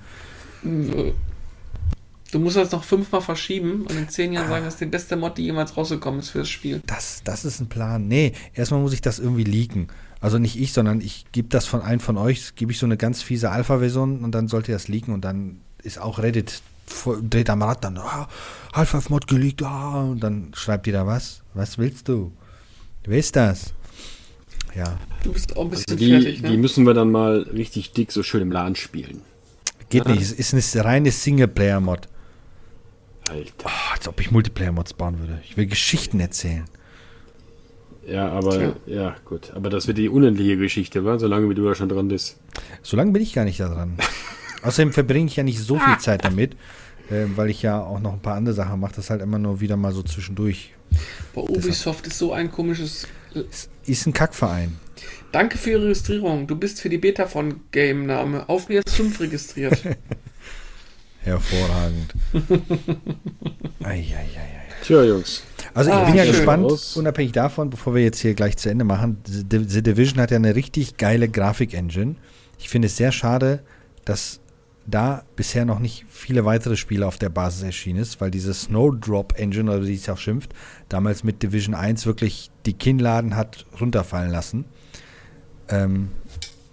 [2.30, 5.16] Du musst das noch fünfmal verschieben und in zehn Jahren sagen, das ist die beste
[5.16, 6.82] Mod, die jemals rausgekommen ist für das Spiel.
[6.86, 8.06] Das, das ist ein Plan.
[8.06, 9.88] Nee, erstmal muss ich das irgendwie leaken.
[10.20, 12.96] Also nicht ich, sondern ich gebe das von einem von euch, gebe ich so eine
[12.96, 16.60] ganz fiese Alpha-Version und dann sollte das leaken und dann ist auch Reddit
[17.22, 18.28] dreht am Rad dann, ah,
[18.72, 21.42] Half-Life-Mod geleakt, ah, und dann schreibt jeder was?
[21.54, 22.32] Was willst du?
[23.04, 23.72] Wer ist das?
[24.78, 26.50] Ja, Du bist auch ein bisschen Also die, fertig, ne?
[26.50, 29.22] die müssen wir dann mal richtig dick so schön im LAN spielen.
[29.90, 30.20] geht nicht.
[30.22, 32.06] Es ist eine reine Singleplayer-Mod.
[33.28, 33.50] Alter.
[33.64, 35.40] Ah, als ob ich Multiplayer-Mods bauen würde.
[35.44, 36.64] Ich will Geschichten erzählen.
[38.06, 38.76] Ja, aber, Tja.
[38.86, 39.52] ja, gut.
[39.54, 41.18] Aber das wird die unendliche Geschichte, wa?
[41.18, 42.38] Solange wie du da schon dran bist.
[42.82, 43.98] So lange bin ich gar nicht da dran.
[44.62, 46.54] Außerdem verbringe ich ja nicht so viel Zeit damit,
[47.10, 48.92] äh, weil ich ja auch noch ein paar andere Sachen mache.
[48.94, 50.72] Das ist halt immer nur wieder mal so zwischendurch.
[51.34, 53.06] Bei Ubisoft ist so ein komisches.
[53.86, 54.78] Ist ein Kackverein.
[55.32, 56.46] Danke für Ihre Registrierung.
[56.46, 59.82] Du bist für die Beta von Game Name auf PS5 registriert.
[61.20, 62.14] Hervorragend.
[64.82, 65.42] Tja, Jungs.
[65.74, 66.32] Also ich Ah, bin ja schön.
[66.32, 66.96] gespannt, Aus.
[66.96, 70.36] unabhängig davon, bevor wir jetzt hier gleich zu Ende machen, The, The Division hat ja
[70.36, 72.16] eine richtig geile Grafik-Engine.
[72.58, 73.62] Ich finde es sehr schade,
[74.04, 74.40] dass
[74.90, 79.70] da bisher noch nicht viele weitere Spiele auf der Basis erschienen ist, weil diese Snowdrop-Engine,
[79.70, 80.54] oder wie es auch schimpft,
[80.88, 84.64] damals mit Division 1 wirklich die Kinnladen hat runterfallen lassen.
[85.68, 86.08] Ähm,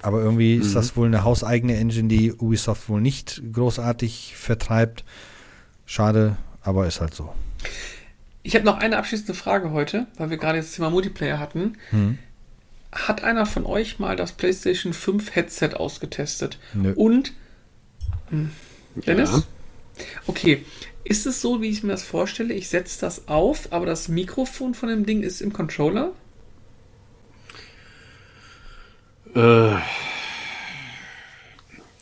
[0.01, 0.73] aber irgendwie ist Mhm.
[0.75, 5.03] das wohl eine hauseigene Engine, die Ubisoft wohl nicht großartig vertreibt.
[5.85, 7.33] Schade, aber ist halt so.
[8.43, 11.73] Ich habe noch eine abschließende Frage heute, weil wir gerade jetzt das Thema Multiplayer hatten.
[11.89, 12.17] Hm.
[12.91, 16.59] Hat einer von euch mal das PlayStation 5 Headset ausgetestet?
[16.73, 16.93] Nö.
[16.93, 17.33] Und
[18.29, 18.51] Hm.
[18.95, 19.31] Dennis?
[19.31, 19.43] Ja.
[20.27, 20.65] Okay,
[21.03, 22.53] ist es so, wie ich mir das vorstelle?
[22.53, 26.13] Ich setze das auf, aber das Mikrofon von dem Ding ist im Controller?
[29.35, 29.75] Äh,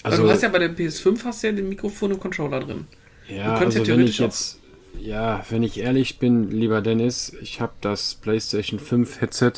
[0.04, 2.60] Also, also, du hast ja bei der PS5 hast du ja den Mikrofon im Controller
[2.60, 2.88] drin.
[3.28, 4.60] ja, also ja wenn ich jetzt,
[5.00, 9.54] ja, wenn ich ehrlich bin, lieber Dennis, ich habe das PlayStation 5 Headset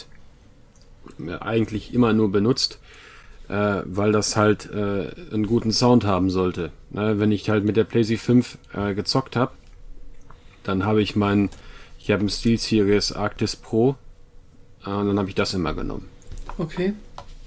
[1.19, 2.79] äh, eigentlich immer nur benutzt,
[3.49, 6.71] äh, weil das halt äh, einen guten Sound haben sollte.
[6.91, 7.19] Ne?
[7.19, 9.53] Wenn ich halt mit der PlayStation 5 äh, gezockt habe,
[10.63, 11.49] dann habe ich mein,
[11.99, 13.97] ich habe ein SteelSeries Arctis Pro
[14.85, 16.09] äh, und dann habe ich das immer genommen.
[16.57, 16.93] Okay.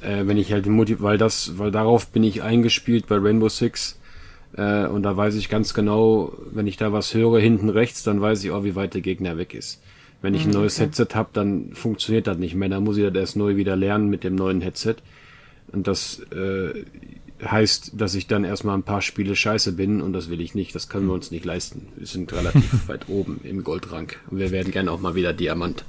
[0.01, 3.49] Äh, wenn ich halt den Multi, weil das, weil darauf bin ich eingespielt bei Rainbow
[3.49, 3.99] Six
[4.57, 8.21] äh, und da weiß ich ganz genau, wenn ich da was höre hinten rechts, dann
[8.21, 9.83] weiß ich auch, wie weit der Gegner weg ist.
[10.21, 10.85] Wenn ich ein Mhm, neues okay.
[10.85, 12.69] Headset habe, dann funktioniert das nicht mehr.
[12.69, 14.97] Dann muss ich das erst neu wieder lernen mit dem neuen Headset.
[15.73, 16.85] Und das äh,
[17.45, 20.75] heißt, dass ich dann erstmal ein paar Spiele scheiße bin und das will ich nicht.
[20.75, 21.89] Das können wir uns nicht leisten.
[21.97, 24.13] Wir sind relativ weit oben im Goldrang.
[24.31, 25.85] Und wir werden gerne auch mal wieder Diamant.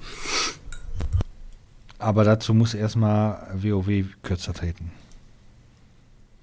[1.98, 4.92] Aber dazu muss erstmal WoW kürzer treten.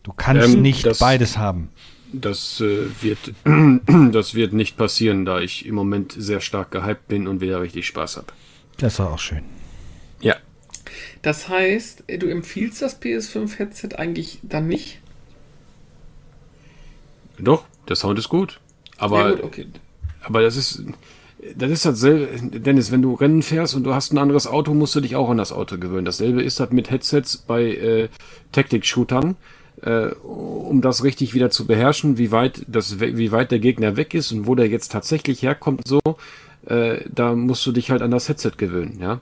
[0.03, 1.69] Du kannst Ähm, nicht das- beides haben.
[2.13, 3.19] Das äh, wird,
[4.15, 7.87] das wird nicht passieren, da ich im Moment sehr stark gehypt bin und wieder richtig
[7.89, 8.29] Spaß habe.
[8.79, 9.43] Das war auch schön.
[11.27, 15.01] Das heißt, äh, du empfiehlst das PS5-Headset eigentlich dann nicht?
[17.37, 18.61] Doch, der Sound ist gut.
[18.97, 19.67] Aber, ja, gut, okay.
[20.23, 20.85] aber das ist,
[21.57, 24.95] das ist dasselbe, Dennis, wenn du Rennen fährst und du hast ein anderes Auto, musst
[24.95, 26.05] du dich auch an das Auto gewöhnen.
[26.05, 28.09] Dasselbe ist das mit Headsets bei äh,
[28.53, 29.35] Tactic-Shootern.
[29.83, 34.15] Äh, um das richtig wieder zu beherrschen, wie weit, das, wie weit der Gegner weg
[34.15, 36.01] ist und wo der jetzt tatsächlich herkommt, so,
[36.67, 39.21] äh, da musst du dich halt an das Headset gewöhnen, ja.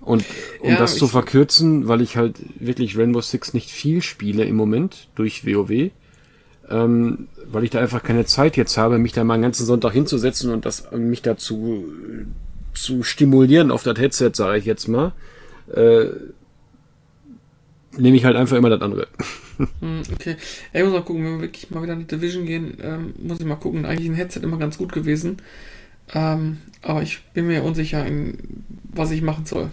[0.00, 0.24] Und
[0.60, 4.56] um Ja, das zu verkürzen, weil ich halt wirklich Rainbow Six nicht viel spiele im
[4.56, 5.90] Moment durch WoW,
[6.70, 9.92] ähm, weil ich da einfach keine Zeit jetzt habe, mich da mal einen ganzen Sonntag
[9.92, 11.84] hinzusetzen und das mich dazu
[12.72, 15.12] zu stimulieren auf das Headset, sage ich jetzt mal,
[15.74, 16.06] äh,
[17.98, 19.08] nehme ich halt einfach immer das andere.
[19.80, 20.36] Hm, Okay.
[20.72, 23.12] Ja, ich muss mal gucken, wenn wir wirklich mal wieder in die Division gehen, ähm,
[23.22, 23.84] muss ich mal gucken.
[23.84, 25.36] Eigentlich ein Headset immer ganz gut gewesen.
[26.14, 29.70] Ähm, aber ich bin mir unsicher, in, was ich machen soll.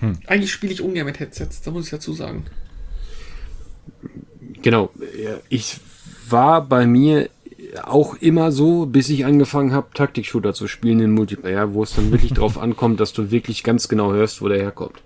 [0.00, 0.18] Hm.
[0.26, 2.44] Eigentlich spiele ich ungern mit Headsets, da muss ich dazu sagen.
[4.62, 4.90] Genau.
[5.48, 5.78] Ich
[6.28, 7.30] war bei mir
[7.82, 12.10] auch immer so, bis ich angefangen habe, Taktik-Shooter zu spielen in Multiplayer, wo es dann
[12.10, 15.00] wirklich drauf ankommt, dass du wirklich ganz genau hörst, wo der herkommt.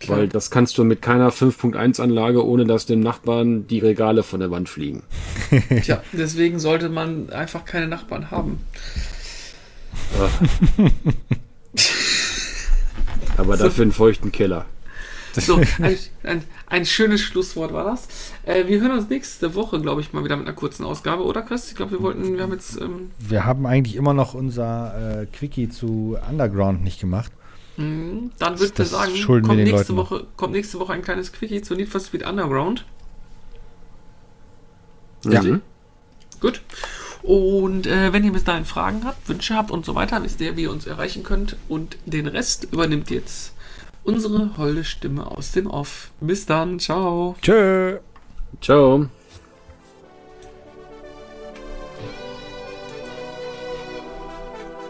[0.00, 0.18] Klar.
[0.18, 4.38] Weil das kannst du mit keiner 5.1 Anlage, ohne dass dem Nachbarn die Regale von
[4.38, 5.02] der Wand fliegen.
[5.82, 8.60] Tja, deswegen sollte man einfach keine Nachbarn haben.
[13.36, 13.64] Aber So.
[13.64, 14.66] dafür einen feuchten Keller.
[15.34, 18.08] So, ein, ein, ein schönes Schlusswort war das.
[18.44, 21.42] Äh, wir hören uns nächste Woche, glaube ich, mal wieder mit einer kurzen Ausgabe, oder
[21.42, 21.68] Chris?
[21.68, 25.26] Ich glaube, wir wollten, wir haben jetzt, ähm, Wir haben eigentlich immer noch unser äh,
[25.26, 27.30] Quickie zu Underground nicht gemacht.
[27.78, 29.96] Mh, dann würde ich sagen, kommt nächste.
[29.96, 32.84] Woche, kommt nächste Woche ein kleines Quickie zu Need for Speed Underground.
[35.24, 35.42] Ja.
[35.42, 35.62] Mhm.
[36.40, 36.62] Gut.
[37.22, 40.56] Und äh, wenn ihr bis dahin Fragen habt, Wünsche habt und so weiter, wisst ihr,
[40.56, 41.56] wie ihr uns erreichen könnt.
[41.68, 43.52] Und den Rest übernimmt jetzt
[44.04, 46.10] unsere holde Stimme aus dem Off.
[46.20, 47.36] Bis dann, ciao.
[47.42, 47.98] Tschö.
[48.60, 49.08] Ciao.